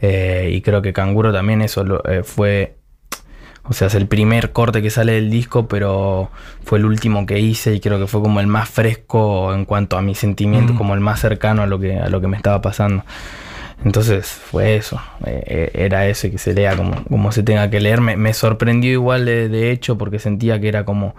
[0.00, 2.76] eh, y creo que Canguro también eso lo- eh, fue
[3.64, 6.30] o sea, es el primer corte que sale del disco, pero
[6.64, 9.96] fue el último que hice y creo que fue como el más fresco en cuanto
[9.96, 10.78] a mis sentimientos, Mm.
[10.78, 13.04] como el más cercano a lo que, a lo que me estaba pasando.
[13.84, 17.80] Entonces fue eso, eh, eh, era eso que se lea como, como se tenga que
[17.80, 18.00] leer.
[18.00, 21.14] Me, sorprendió igual de, hecho porque sentía que era como,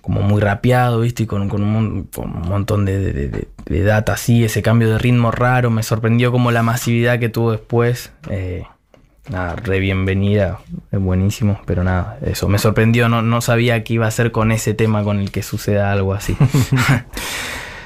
[0.00, 1.24] como muy rapeado, ¿viste?
[1.24, 3.28] Y con, un, con un montón de, de,
[3.66, 5.70] de- data así, ese cambio de ritmo raro.
[5.70, 8.12] Me sorprendió como la masividad que tuvo después.
[8.30, 8.64] eh,
[9.28, 14.06] nada, re bienvenida, es buenísimo, pero nada, eso me sorprendió, no, no sabía que iba
[14.06, 16.36] a ser con ese tema con el que suceda algo así.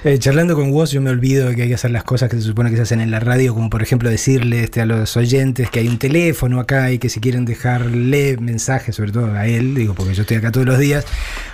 [0.04, 2.34] Eh, charlando con vos, yo me olvido de que hay que hacer las cosas que
[2.34, 5.16] se supone que se hacen en la radio, como por ejemplo decirle este, a los
[5.16, 9.46] oyentes que hay un teléfono acá y que si quieren dejarle mensajes, sobre todo a
[9.46, 11.04] él, digo, porque yo estoy acá todos los días,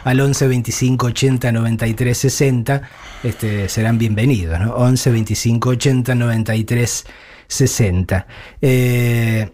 [0.02, 2.82] al 11 25 80 93 60,
[3.22, 4.74] este, serán bienvenidos, ¿no?
[4.76, 7.04] 11 25 80 93
[7.48, 8.26] 60.
[8.62, 9.50] Eh,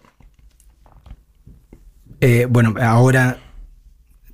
[2.21, 3.39] eh, bueno, ahora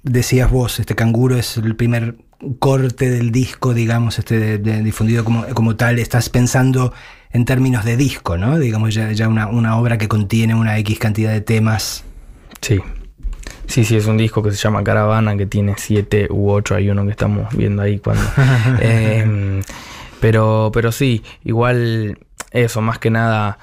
[0.02, 2.16] decías vos, este canguro es el primer
[2.58, 5.98] corte del disco, digamos, este de- de- difundido como, como tal.
[5.98, 6.92] Estás pensando
[7.32, 8.58] en términos de disco, ¿no?
[8.58, 12.04] Digamos, ya, ya una, una obra que contiene una X cantidad de temas.
[12.60, 12.80] Sí.
[13.66, 16.90] Sí, sí, es un disco que se llama Caravana, que tiene siete u ocho, hay
[16.90, 18.22] uno que estamos viendo ahí cuando.
[18.80, 19.62] Em,
[20.20, 22.18] pero, pero sí, igual
[22.50, 23.58] eso, más que nada,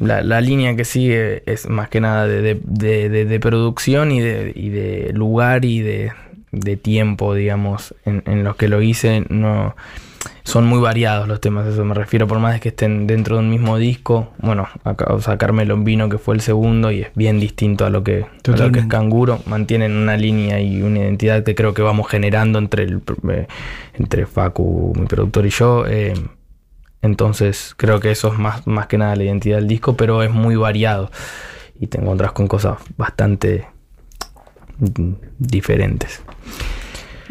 [0.00, 4.10] la, la línea que sigue es más que nada de, de- de- de- de producción
[4.10, 6.10] y de, y de lugar y de,
[6.52, 9.24] de tiempo, digamos, en, en los que lo hice.
[9.28, 9.74] No,
[10.44, 13.36] son muy variados los temas, a eso me refiero, por más de que estén dentro
[13.36, 14.32] de un mismo disco.
[14.38, 17.90] Bueno, acá, o sea, Carmelo Vino, que fue el segundo, y es bien distinto a
[17.90, 18.86] lo que, a lo que es.
[18.86, 19.40] Canguro.
[19.46, 23.46] Mantienen una línea y una identidad que creo que vamos generando entre, el, eh,
[23.94, 25.86] entre Facu, mi productor, y yo.
[25.86, 26.14] eh,
[27.02, 30.30] entonces, creo que eso es más, más que nada la identidad del disco, pero es
[30.30, 31.10] muy variado.
[31.80, 33.66] Y te encontrás con cosas bastante
[35.38, 36.20] diferentes.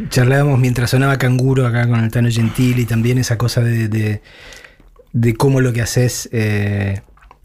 [0.10, 4.22] Charlábamos mientras sonaba Canguro acá con el Tano Gentili, también esa cosa de, de,
[5.14, 7.02] de cómo lo que haces eh,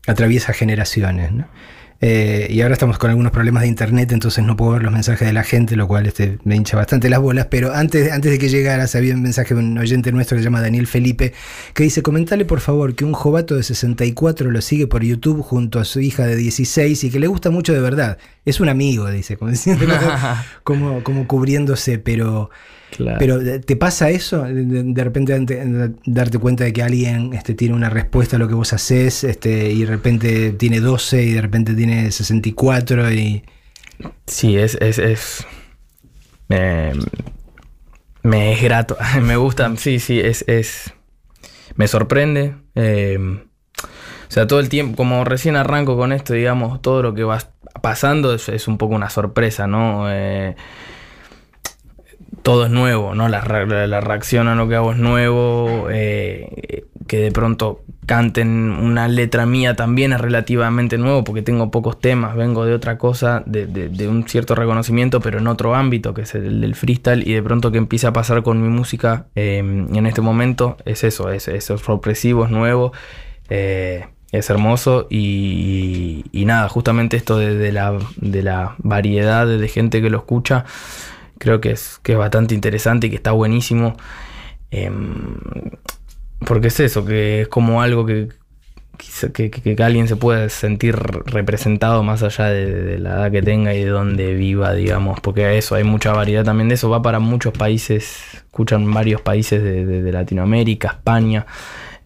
[0.06, 1.32] atraviesa generaciones.
[1.32, 1.46] ¿no?
[2.00, 5.26] Eh, y ahora estamos con algunos problemas de internet, entonces no puedo ver los mensajes
[5.26, 7.46] de la gente, lo cual este, me hincha bastante las bolas.
[7.50, 10.44] Pero antes, antes de que llegaras, había un mensaje de un oyente nuestro que se
[10.44, 11.32] llama Daniel Felipe,
[11.72, 15.80] que dice: Comentale por favor que un jovato de 64 lo sigue por YouTube junto
[15.80, 18.18] a su hija de 16 y que le gusta mucho de verdad.
[18.44, 19.86] Es un amigo, dice, como, diciendo,
[20.64, 22.50] como, como cubriéndose, pero.
[22.90, 23.18] Claro.
[23.18, 24.42] Pero eh, ¿te pasa eso?
[24.44, 25.38] De, repente
[26.06, 29.70] darte cuenta de que alguien este, tiene una respuesta a lo que vos haces este,
[29.70, 33.44] y de repente tiene 12 y de repente tiene 64 y...
[34.26, 34.76] Sí, es.
[34.80, 35.46] es, es
[36.48, 36.92] me,
[38.22, 38.96] me es grato.
[39.22, 39.74] me gusta.
[39.76, 40.44] Sí, sí, es.
[40.46, 40.92] es
[41.76, 42.54] me sorprende.
[42.74, 43.18] eh,
[44.28, 47.38] o sea, todo el tiempo, como recién arranco con esto, digamos, todo lo que va
[47.80, 50.10] pasando es, es un poco una sorpresa, ¿no?
[50.10, 50.56] Eh,
[52.42, 53.28] todo es nuevo, ¿no?
[53.28, 55.88] La, la- reacción a lo que hago es nuevo.
[55.90, 62.00] eh, que de pronto canten una letra mía también es relativamente nuevo porque tengo pocos
[62.00, 66.34] temas, vengo de otra cosa, de, un cierto reconocimiento, pero en otro ámbito, que es
[66.34, 70.06] el del freestyle, y de pronto que empieza a pasar con mi música eh, en
[70.06, 72.92] este momento es eso, es, es sorpresivo, es nuevo.
[73.48, 80.10] eh, es hermoso y, nada, justamente esto de la, de la variedad de gente que
[80.10, 80.64] lo escucha,
[81.38, 83.96] creo que es, que es bastante interesante y que está buenísimo.
[84.70, 85.38] Em,
[86.46, 88.28] porque es eso, que es como algo que,
[89.32, 93.74] que, que- que alguien se puede sentir representado más allá de, la edad que tenga
[93.74, 95.20] y de donde viva, digamos.
[95.20, 96.90] Porque eso, hay mucha variedad también de eso.
[96.90, 101.46] Va para muchos países, escuchan varios países de- de Latinoamérica, España.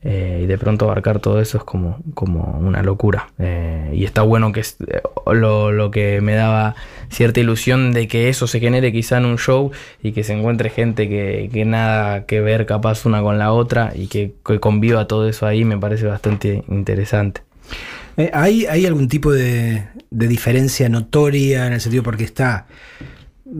[0.02, 3.28] Eh, y de pronto abarcar todo eso es como, como una locura.
[3.38, 6.74] Eh, y está bueno que eh, lo, lo que me daba
[7.10, 9.72] cierta ilusión de que eso se genere quizá en un show
[10.02, 13.92] y que se encuentre gente que, que nada que ver capaz una con la otra
[13.94, 17.42] y que, que conviva todo eso ahí me parece bastante interesante.
[18.32, 22.66] ¿hay, ¿Hay algún tipo de, de diferencia notoria en el sentido porque está,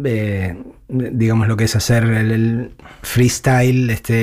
[0.05, 0.57] eh,
[0.88, 2.70] digamos, lo que es hacer el,
[3.03, 4.14] freestyle, este,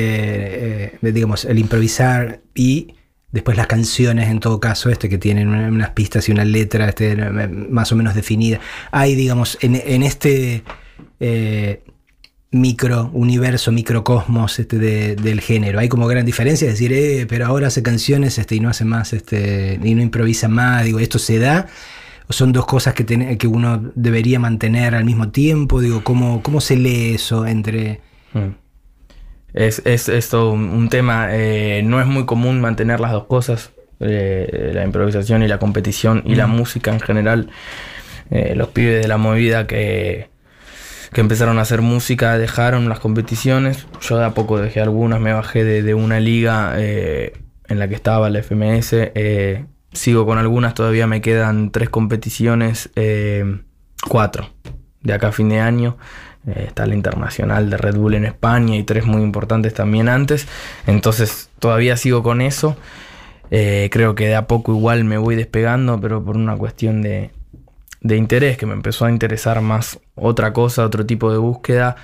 [0.85, 2.93] eh, digamos, el improvisar y
[3.31, 6.87] después las canciones en todo caso, este, que tienen una- unas pistas y una letra
[6.89, 8.59] este, más o menos definida?
[8.91, 10.63] Hay, digamos, en, este...
[11.19, 11.81] eh,
[12.49, 15.79] micro universo, microcosmos este, de- del género.
[15.79, 19.11] Hay como gran diferencia, es decir, pero ahora hace canciones este, y no hace más,
[19.11, 20.85] este, y no improvisa más.
[20.85, 21.67] Digo, ¿esto se da?
[22.29, 25.79] ¿O son dos cosas que, ten- que uno debería mantener al mismo tiempo?
[25.81, 28.01] Digo, ¿cómo, cómo se lee eso entre...
[28.33, 28.49] Mm.
[29.53, 33.71] Es, es esto un, un tema, eh, no es muy común mantener las dos cosas,
[33.99, 37.49] eh, la improvisación y la competición y la música en general.
[38.29, 40.29] Eh, los pibes de la movida que,
[41.13, 43.87] que empezaron a hacer música dejaron las competiciones.
[44.01, 47.33] Yo de a poco dejé algunas, me bajé de, de una liga eh,
[47.69, 48.89] en la que estaba la FMS.
[48.93, 53.61] eh, sigo con algunas, todavía me quedan tres competiciones, eh,
[54.07, 54.49] cuatro,
[55.01, 55.97] de acá a fin de año.
[56.47, 60.47] Eh, está la internacional de Red Bull en España y tres muy importantes también antes.
[60.85, 62.77] Entonces todavía sigo con eso.
[63.51, 67.31] Eh, creo que de a poco igual me voy despegando, pero por una cuestión de,
[68.01, 71.95] de interés, que me empezó a interesar más otra cosa, otro tipo de búsqueda.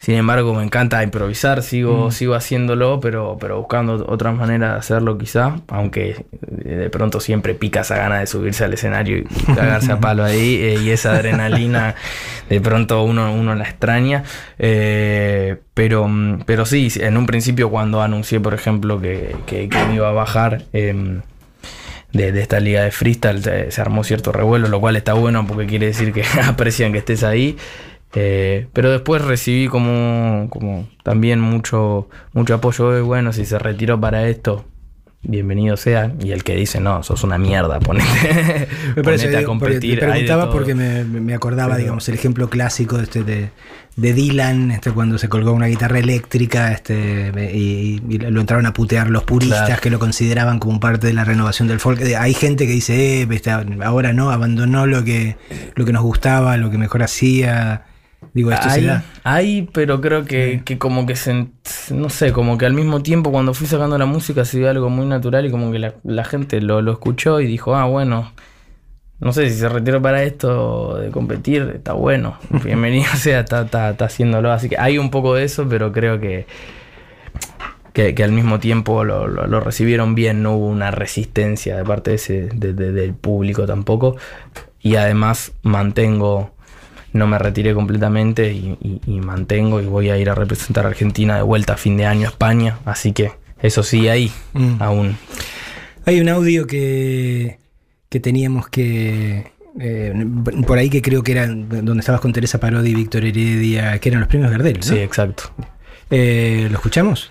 [0.00, 5.18] Sin embargo, me encanta improvisar, sigo, sigo haciéndolo, pero, pero buscando otras maneras de hacerlo
[5.18, 6.24] quizá, aunque
[6.64, 9.24] eh, de pronto siempre pica esa gana de subirse al escenario y
[9.54, 11.96] cagarse a palo ahí, eh, y esa adrenalina
[12.48, 14.24] de pronto uno, uno la extraña.
[14.58, 19.84] Eh, pero, mm, pero sí, en un principio cuando anuncié, por ejemplo, que, que, que
[19.84, 20.62] me iba a bajar...
[20.72, 21.20] em,
[22.12, 25.46] de, de esta liga de freestyle se, se armó cierto revuelo, lo cual está bueno
[25.46, 27.56] porque quiere decir que aprecian que estés ahí.
[28.14, 32.96] Eh, pero después recibí como, como también mucho, mucho apoyo.
[32.96, 34.64] "Eh, Bueno, si se retiró para esto,
[35.22, 36.12] bienvenido sea.
[36.20, 38.08] Y el que dice, no, sos una mierda, ponete,
[38.96, 39.98] Me parece, ponete a porque competir.
[40.00, 40.52] te de preguntaba todo".
[40.52, 43.50] porque me, me acordaba, Pero- digamos, el ejemplo clásico este de,
[43.94, 48.72] de Dylan, este, cuando se colgó una guitarra eléctrica este, y, y lo entraron a
[48.72, 49.82] putear los puristas Claro.
[49.82, 52.00] que lo consideraban como parte de la renovación del folk.
[52.00, 53.42] Eh, Hay gente que dice, eh,
[53.84, 55.36] ahora no, abandonó lo que,
[55.76, 57.84] lo que nos gustaba, lo que mejor hacía.
[58.32, 59.04] Digo, esto se Hay, da.
[59.24, 61.48] hay, pero creo que, que como que se,
[61.90, 64.90] no sé, como que al mismo tiempo cuando fui sacando la música se dio algo
[64.90, 68.32] muy natural y como que la, la gente lo, lo escuchó y dijo, ah, bueno,
[69.20, 73.90] no sé si se retiró para esto de competir, está bueno, bienvenido sea, está, está,
[73.90, 74.52] está haciéndolo.
[74.52, 76.46] Así que hay un poco de eso, pero creo que,
[77.92, 81.84] que, que al mismo tiempo lo, lo- lo recibieron bien, no hubo una resistencia de
[81.84, 84.16] parte de ese, de- de- del público tampoco.
[84.80, 86.54] Y además mantengo,
[87.12, 90.88] no me retiré completamente y, y- y mantengo y voy a ir a representar a
[90.88, 92.78] Argentina de vuelta a fin de año a España.
[92.84, 93.32] Así que
[93.62, 94.74] eso sí, ahí Mm.
[94.80, 95.16] aún.
[96.06, 97.58] Hay un audio que,
[98.08, 99.52] que teníamos que.
[99.78, 100.14] eh,
[100.66, 104.08] por ahí que creo que era donde estabas con Teresa Parodi y Víctor Heredia, que
[104.08, 104.76] eran los premios Gardel.
[104.78, 104.82] ¿no?
[104.82, 105.44] Sí, exacto.
[106.10, 107.30] Eh, ¿Lo escuchamos?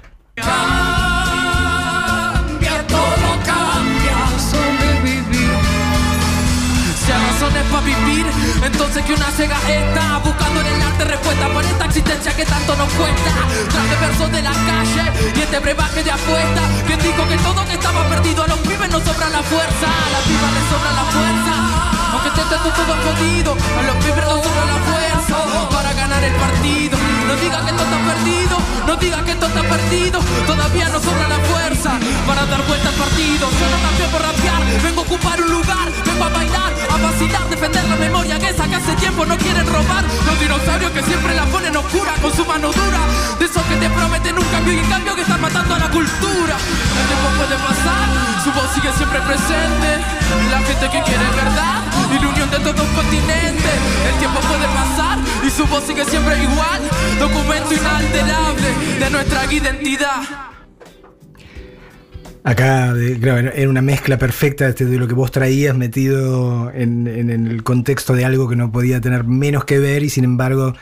[10.23, 13.31] Buscando en el arte respuesta por esta existencia que tanto nos cuesta.
[13.69, 15.03] Traje versos de la calle
[15.35, 16.61] y este brebaje de apuesta.
[16.87, 20.09] Que dijo que todo que estaba perdido a los pibes nos sobra la fuerza, a
[20.15, 21.53] las pibas les sobra la fuerza.
[22.13, 24.99] Aunque esté todo, jodido, a los pibes nos sobra la fuerza
[26.17, 26.97] el partido.
[27.27, 28.57] No diga que esto está perdido,
[28.87, 30.19] no diga que esto está perdido.
[30.47, 31.91] Todavía nos sobra la fuerza
[32.25, 33.45] para dar vuelta al partido.
[33.59, 37.49] Yo no cambio por rapear, vengo a ocupar un lugar, vengo a bailar, a vacilar,
[37.49, 40.03] defender la memoria que esa que hace tiempo no quieren robar.
[40.25, 43.01] Los dinosaurios que siempre la ponen oscura con su mano dura.
[43.37, 45.89] De esos que te prometen un cambio y en cambio que están matando a la
[45.91, 46.57] cultura.
[46.57, 48.07] El tiempo puede pasar,
[48.43, 49.89] su voz sigue siempre presente.
[50.49, 51.83] La gente que quiere verdad
[52.51, 53.69] de todo un continente.
[54.11, 56.81] El tiempo puede pasar y su voz sigue siempre igual.
[57.19, 58.67] Documento inalterable
[58.99, 60.21] de nuestra identidad.
[62.43, 67.63] Acá, claro, era- una mezcla perfecta este, de lo que vos traías metido en el
[67.63, 70.73] contexto de algo que no podía tener menos que ver y sin embargo,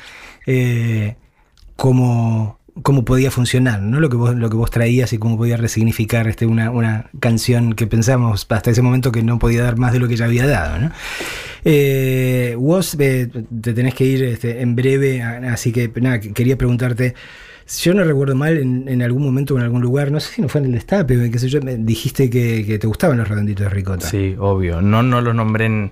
[0.46, 1.16] eh,
[1.76, 4.00] cómo, cómo podía funcionar, ¿no?
[4.00, 7.74] Lo que vos, lo que vos traías y cómo podía resignificar este, una, una canción
[7.74, 10.46] que pensamos hasta ese momento que no podía dar más de lo que ya había
[10.48, 10.92] dado, ¿no?
[11.70, 13.28] Eh, vos eh,
[13.62, 17.14] te tenés que ir este, en breve, así que nada, que- quería preguntarte.
[17.82, 20.48] Yo no recuerdo mal, en, algún momento o en algún lugar, no sé si no
[20.48, 24.08] fue en el destape, qué sé yo, dijiste que, te gustaban los redonditos de ricota.
[24.08, 24.82] Sí, obvio.
[24.82, 25.92] No, no los nombré en,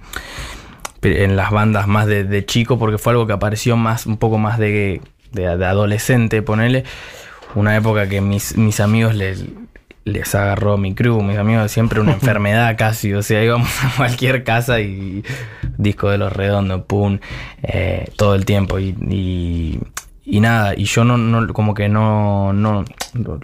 [1.36, 5.02] las bandas más de, chico porque fue algo que apareció más, un poco más de,
[5.34, 6.86] de, de adolescente, ponele.
[7.56, 9.44] Una época que mis, mis amigos les,
[10.06, 14.44] les agarró mi crew, mis amigos siempre una enfermedad casi, o sea, íbamos a cualquier
[14.44, 15.24] casa y
[15.78, 17.20] disco de los redondos, pum,
[17.64, 19.80] eh, todo el tiempo y, y,
[20.24, 22.86] y nada, y yo no, no como que no, no,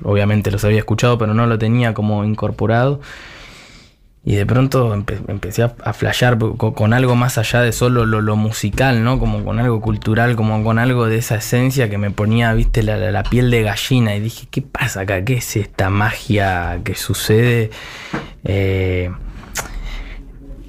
[0.03, 3.01] obviamente los había escuchado, pero no lo tenía como incorporado.
[4.23, 8.35] Y de pronto empe- empecé a, a flashear con, algo más allá de solo lo,
[8.35, 9.17] musical, ¿no?
[9.17, 13.23] Como con algo cultural, como con algo de esa esencia que me ponía, viste, la,
[13.23, 14.15] piel de gallina.
[14.15, 15.25] Y dije, ¿qué pasa acá?
[15.25, 17.71] ¿Qué es esta magia que sucede?
[18.43, 19.11] Eh,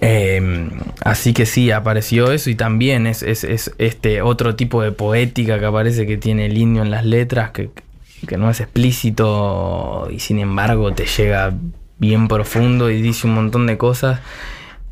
[0.01, 0.71] eh,
[1.05, 6.07] así que sí, apareció eso y también es este otro tipo de poética que aparece
[6.07, 7.71] que tiene el indio en las letras, que,
[8.27, 11.55] que no es explícito y sin embargo te llega
[12.03, 14.21] bien profundo y dice un montón de cosas.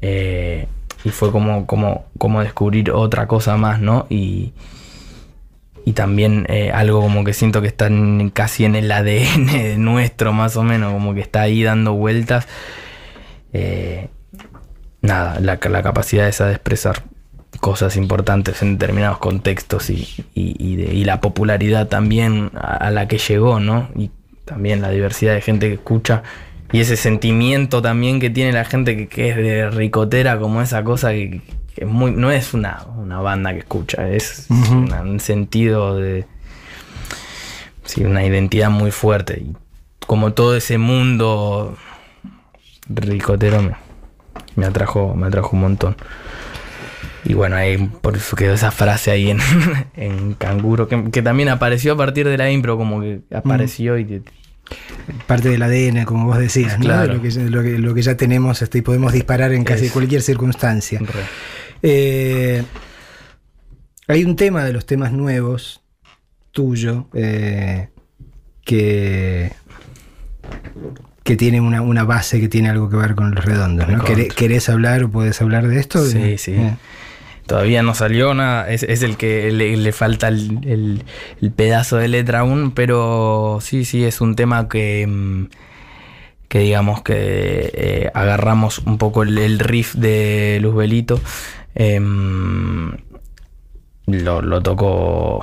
[0.00, 0.66] eh,
[1.04, 4.06] y fue como, como, como descubrir otra cosa más, ¿no?
[4.10, 4.52] Y,
[5.86, 10.32] y también eh, algo como que siento que está en- casi en el ADN nuestro,
[10.34, 12.46] más o menos, como que está ahí dando vueltas.
[13.52, 14.08] Eh,
[15.02, 17.02] nada, la, la capacidad esa de expresar
[17.60, 23.18] cosas importantes en determinados contextos y, y- y de- la popularidad también a la que
[23.18, 23.88] llegó, ¿no?
[23.96, 24.10] Y
[24.44, 26.22] también la diversidad de gente que escucha
[26.72, 30.84] y ese sentimiento también que tiene la gente que, que es de ricotera, como esa
[30.84, 31.40] cosa que,
[31.74, 36.26] que es muy, no es una, una banda que escucha, es una- un sentido de,
[37.84, 39.42] sí, una identidad muy fuerte.
[39.46, 39.56] Y
[40.06, 41.76] como todo ese mundo
[42.88, 43.74] ricotero me,
[44.56, 45.96] me atrajo, me atrajo un montón.
[47.24, 49.38] Y bueno, ahí por eso quedó esa frase ahí en,
[49.96, 54.04] en Canguro, que, que también apareció a partir de la impro, como que apareció y
[54.04, 54.22] te-
[55.26, 56.84] Parte del ADN, como vos decías, ¿no?
[56.84, 57.08] Claro.
[57.12, 59.64] De Lo, que, ya- lo, que, lo que ya tenemos este, y podemos disparar en
[59.64, 61.00] casi Es- cualquier circunstancia.
[61.82, 62.62] Eh,
[64.08, 65.82] hay un tema de los temas nuevos
[66.52, 67.88] tuyo eh,
[68.64, 69.52] que,
[71.22, 73.88] que tiene una, una base que tiene algo que ver con los redondos.
[73.88, 74.04] ¿no?
[74.04, 76.04] ¿Querés, querés hablar o podés hablar de esto?
[76.04, 76.52] Sí, sí.
[76.52, 76.76] Eh,
[77.50, 81.02] Todavía no salió nada, es, el que le, falta el,
[81.56, 85.46] pedazo de letra aún, pero sí, sí, es un tema que, mm,
[86.46, 91.20] que digamos que eh, agarramos un poco el, riff de Luz Belito,
[91.74, 92.92] em,
[94.06, 95.40] lo, lo tocó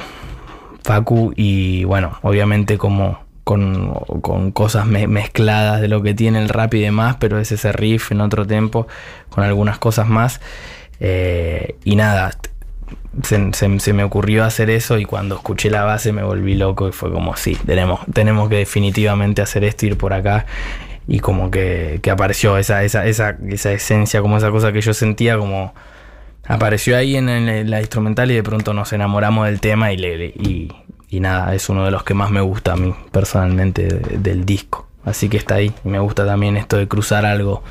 [0.86, 6.48] Facu y bueno, obviamente como con, con cosas me- mezcladas de lo que tiene el
[6.48, 8.88] rap y demás, pero es ese riff en otro tempo
[9.30, 10.40] con algunas cosas más.
[11.00, 12.32] Eh, y nada,
[13.24, 16.92] se, se- me ocurrió hacer eso y cuando escuché la base me volví loco y
[16.92, 20.46] fue como, sí, tenemos, tenemos que definitivamente hacer esto, ir por acá.
[21.08, 24.94] Y como que, que apareció esa, esa, esa, esa esencia, como esa cosa que yo
[24.94, 25.74] sentía como
[26.46, 30.26] apareció ahí en, el- la instrumental y de pronto nos enamoramos del tema y, le,
[30.28, 30.72] y,
[31.20, 34.88] nada, es uno de los que más me gusta a mí personalmente de- del disco.
[35.06, 35.72] Así que está ahí.
[35.86, 37.64] Me gusta también esto de cruzar algo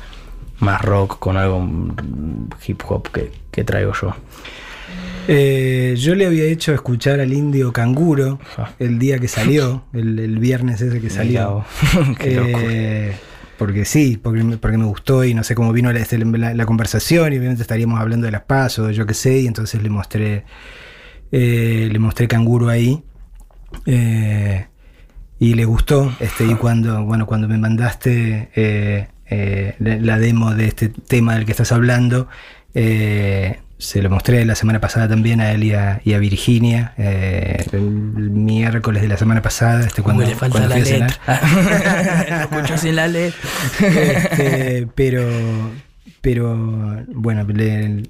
[0.59, 1.67] más rock con algo
[2.65, 4.15] hip hop que, que traigo yo.
[5.29, 8.69] Eh, yo le había hecho escuchar al indio Canguro Ah.
[8.79, 11.65] el día que salió, el, el viernes ese que salió.
[12.19, 12.63] Qué locura.
[12.69, 13.15] Eh,
[13.57, 16.53] porque sí, porque me, porque me gustó y no sé cómo vino la, este, la-
[16.53, 19.89] la conversación y obviamente estaríamos hablando de las pasos, yo qué sé, y entonces le
[19.89, 20.45] mostré
[21.31, 23.03] eh, le mostré canguro ahí
[23.85, 24.67] eh,
[25.39, 28.49] y le gustó este y cuando bueno cuando me mandaste
[29.29, 32.27] eh, la, demo de este tema del que estás hablando
[32.73, 36.93] eh, se lo mostré la semana pasada también a él y a, y a Virginia
[36.97, 42.49] eh, el, miércoles de la semana pasada este cuando, Uy, le falta cuando la letra.
[42.69, 43.39] Lo sin la letra.
[43.79, 45.27] Este, pero,
[46.21, 48.03] pero bueno, le-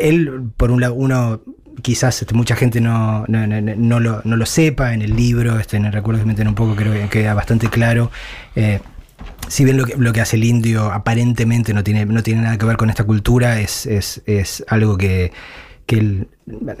[0.00, 1.40] él, por un lado, uno
[1.82, 5.58] quizás este, mucha gente no, no, no- no lo, no lo sepa en el libro,
[5.58, 8.10] este, en el recuerdo que meten un poco, creo que queda bastante claro.
[8.56, 8.80] Eh,
[9.48, 12.58] si bien lo que, lo que hace el indio aparentemente no tiene, no tiene nada
[12.58, 15.32] que ver con esta cultura, es, es, es algo que,
[15.88, 16.28] que él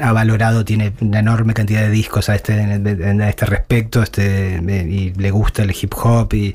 [0.00, 5.14] ha valorado, tiene una enorme cantidad de discos a este, a este respecto, este, y
[5.14, 6.54] le gusta el hip hop y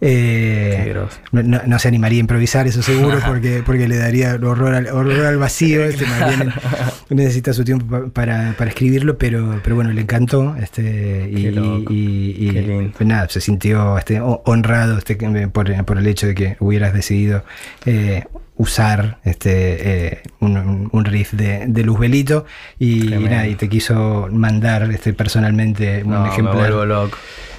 [0.00, 0.94] eh,
[1.32, 5.36] no, se animaría a improvisar, eso seguro, porque, porque le daría horror al, horror al
[5.36, 5.84] vacío.
[5.84, 6.52] este, bien
[7.10, 10.56] necesita su tiempo pa- para, para escribirlo, pero, pero bueno, le encantó.
[10.56, 11.48] Este, y,
[11.90, 15.16] y- pues nada, se sintió este, ho- honrado este,
[15.52, 17.44] por, por el hecho de que hubieras decidido
[17.84, 18.24] eh,
[18.60, 22.44] usar este, eh, un, riff de, de Luz Belito
[22.78, 27.16] y, y te quiso mandar este, personalmente un No, loco.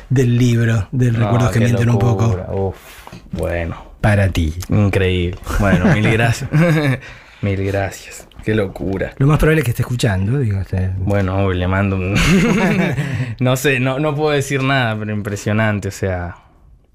[0.10, 2.28] del libro, del No, Recuerdos que mienten un poco.
[2.54, 2.76] Uf,
[3.32, 3.84] bueno.
[4.00, 4.54] para ti.
[4.70, 5.40] Increíble.
[5.60, 6.50] Bueno, mil gracias.
[7.42, 8.28] mil gracias.
[8.46, 9.14] Qué locura.
[9.18, 12.14] Lo más probable es que esté escuchando, digo, este, Bueno, le mando un...
[13.40, 15.88] no sé, no, no puedo decir nada, pero impresionante.
[15.88, 16.36] O sea,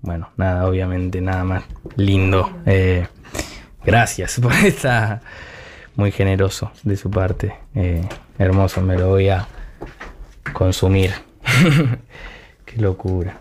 [0.00, 1.64] bueno, nada, obviamente, nada más
[1.96, 2.62] lindo.
[2.66, 3.07] Eh,
[3.87, 5.20] gracias por esta...
[5.95, 7.55] Muy generoso de su parte.
[7.74, 8.03] Eh,
[8.39, 9.49] hermoso, me lo voy a
[10.53, 11.11] consumir.
[12.66, 13.39] Qué locura.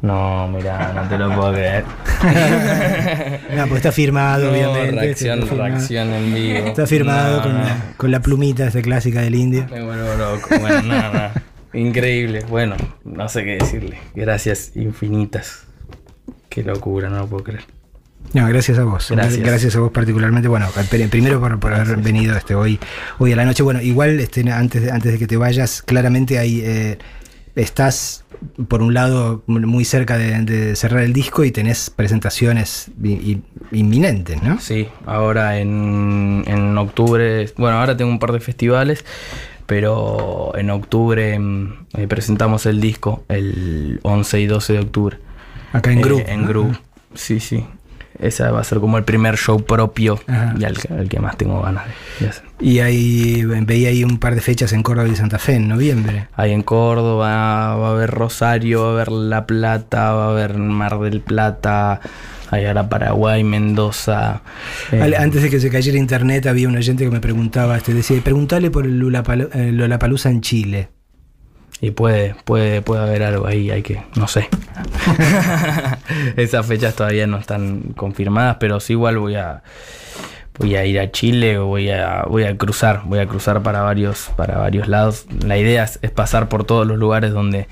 [0.00, 1.84] No, mira, no te lo puedo creer.
[3.56, 5.00] No, pues está firmado, No, obviamente.
[5.00, 6.66] reacción, está firmado, reacción en vivo.
[6.68, 7.58] Está firmado No, con, no.
[7.64, 9.66] La, con la plumita esta clásica del indio.
[9.70, 10.48] Me vuelvo loco.
[10.60, 11.32] Bueno, nada, nada.
[11.72, 12.44] Increíble.
[12.48, 13.98] Bueno, no sé qué decirle.
[14.14, 15.64] Gracias infinitas.
[16.48, 17.64] Qué locura, no lo puedo creer.
[18.32, 19.08] No, gracias a vos.
[19.10, 19.38] Gracias.
[19.44, 20.48] Gracias a vos particularmente.
[20.48, 22.78] Bueno, pri- primero por, por haber venido este, hoy,
[23.18, 23.62] hoy a la noche.
[23.62, 26.98] Bueno, igual este, antes, de, antes de que te vayas, claramente ahí eh,
[27.56, 28.24] estás,
[28.68, 32.90] por un lado, muy cerca de, de cerrar el disco y tenés presentaciones
[33.72, 34.60] inminentes, ¿no?
[34.60, 37.50] Sí, ahora en, en octubre.
[37.56, 39.04] Bueno, ahora tengo un par de festivales.
[39.66, 45.18] Pero en octubre mm, eh, presentamos el disco el 11 y 12 de octubre.
[45.72, 46.22] Acá en Eh, Group.
[46.26, 46.48] En ¿no?
[46.48, 46.78] Group.
[47.14, 47.64] Sí, sí.
[48.20, 50.54] Esa va a ser como el primer show propio Ajá.
[50.58, 51.84] y al, que- al que más tengo ganas
[52.20, 52.44] de, hacer.
[52.60, 56.28] Y ahí veía ahí un par de fechas en Córdoba y Santa Fe en noviembre.
[56.36, 60.58] Ahí en Córdoba va a haber Rosario, va a haber La Plata, va a haber
[60.58, 62.00] Mar del Plata,
[62.50, 64.42] ahí ahora Paraguay, Mendoza.
[64.92, 68.20] eh, Antes de que se cayera internet había un oyente que me preguntaba, este, decía,
[68.22, 70.88] preguntale por el Lollapalo- eh, Lollapalooza en Chile.
[71.80, 74.48] Y puede, puede, puede haber algo ahí, hay que, no sé.
[76.36, 79.62] Esas fechas todavía no están confirmadas, pero sí igual voy a
[80.58, 83.80] voy a ir a Chile o voy a voy a cruzar, voy a cruzar para
[83.80, 85.26] varios para varios lados.
[85.44, 87.66] La idea es, es pasar por todos los lugares donde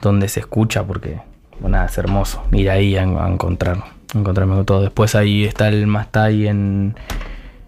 [0.00, 1.20] donde se escucha porque
[1.60, 3.84] bueno, nada, es hermoso ir ahí a, a encontrar
[4.14, 4.80] a encontrarme con todo.
[4.80, 6.96] Después ahí está el Mastai en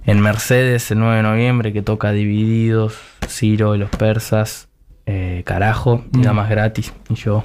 [0.07, 2.99] en Mercedes el 9 de noviembre que toca Divididos,
[3.29, 4.69] Ciro y los Persas,
[5.07, 6.93] eh, Carajo, y nada más gratis.
[7.09, 7.45] Y yo,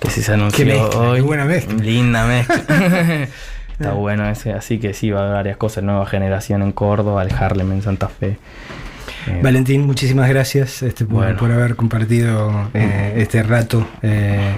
[0.00, 1.20] que si se anunció mezcla, hoy.
[1.20, 1.74] buena mezcla.
[1.74, 2.56] Linda mezcla.
[3.72, 5.82] Está bueno ese, así que sí, va a haber varias cosas.
[5.82, 8.38] Nueva generación en Córdoba, el Harlem en Santa Fe.
[9.26, 11.36] Eh, Valentín, muchísimas gracias este, por, Bueno.
[11.38, 14.54] por haber compartido eh, este rato eh,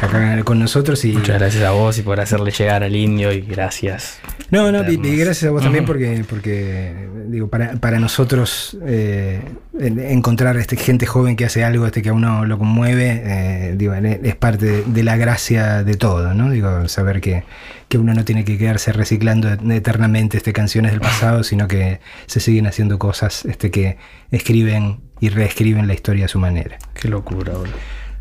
[0.00, 1.04] acá con nosotros.
[1.04, 4.18] Y, Muchas gracias a vos y por hacerle llegar al indio y gracias.
[4.50, 9.40] No, no, y, y gracias a vos también porque, porque digo, para, para nosotros eh,
[9.78, 13.94] en- encontrar este, gente joven que hace algo este, que a uno lo conmueve, digo,
[13.94, 16.50] es es parte de, de la gracia de todo, ¿no?
[16.50, 17.42] Digo, saber que,
[17.88, 22.40] que uno no tiene que quedarse reciclando eternamente este, canciones del pasado, sino que se
[22.40, 23.98] siguen haciendo cosas este, que
[24.30, 26.78] escriben y reescriben la historia a su manera.
[26.94, 27.76] Qué locura, boludo.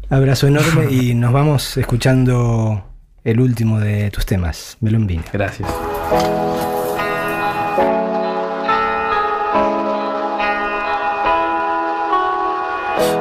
[0.10, 2.86] Abrazo enorme y nos vamos escuchando
[3.24, 5.24] el último de tus temas, Melombina.
[5.34, 5.68] Gracias.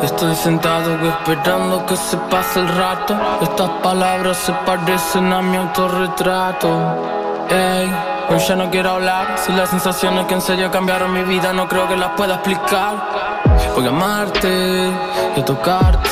[0.05, 3.16] Estoy sentado esperando que se pase el rato.
[3.40, 6.68] Estas palabras se parecen a mi autorretrato.
[7.48, 7.90] Ey,
[8.28, 9.39] hoy ya no quiero hablar.
[9.39, 12.97] Si las sensaciones que en serio cambiaron mi vida no creo que las pueda explicar.
[13.74, 14.93] Voy a amarte
[15.36, 16.10] y a tocarte.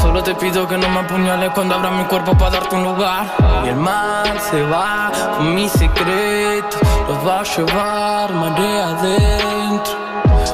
[0.00, 3.26] Solo te pido que no me apuñales cuando abra mi cuerpo para darte un lugar.
[3.66, 6.78] Y el mar se va con mi secreto.
[7.06, 9.92] Los va a llevar marea adentro.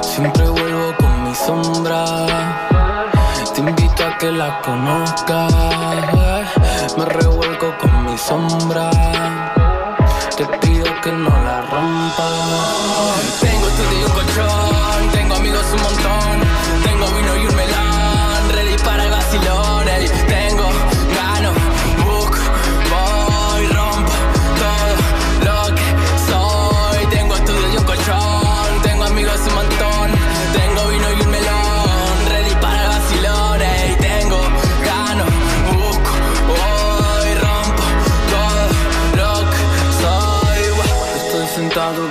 [0.02, 0.97] Siempre vuelvo
[1.46, 2.26] sombra.
[3.54, 5.52] Te invito a que la conozcas.
[6.96, 8.90] Me revuelco con mi sombra.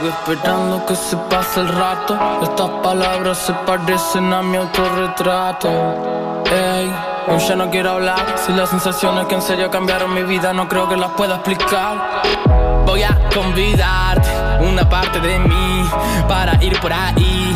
[0.07, 2.17] Esperando que se pase el rato.
[2.41, 5.69] Estas palabras se parecen a mi autorretrato.
[6.45, 6.93] Ey,
[7.27, 8.35] hoy ya no quiero hablar.
[8.45, 12.21] Si las sensaciones que en serio cambiaron mi vida no creo que las pueda explicar.
[12.85, 14.29] Voy a convidarte
[14.61, 15.89] una parte de mí
[16.27, 17.55] para ir por ahí.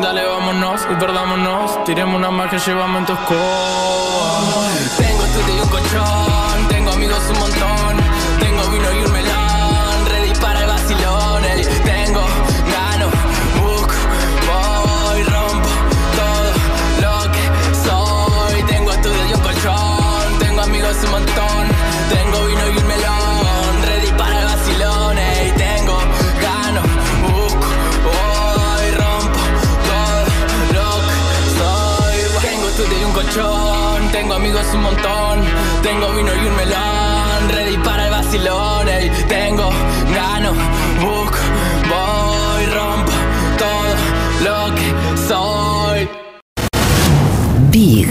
[0.00, 1.84] Dale, vámonos y perdámonos.
[1.84, 4.25] Tiremos una más que llevamos en tu.
[34.76, 35.40] Un montón.
[35.82, 37.48] Tengo vino y un melón.
[37.50, 38.86] Ready para el vacilón.
[39.28, 39.70] Tengo
[40.14, 40.52] gano,
[41.00, 41.38] busco,
[41.90, 43.12] voy, rompo
[43.58, 43.94] todo
[44.46, 44.88] lo que
[45.28, 46.08] soy.
[47.70, 48.08] Big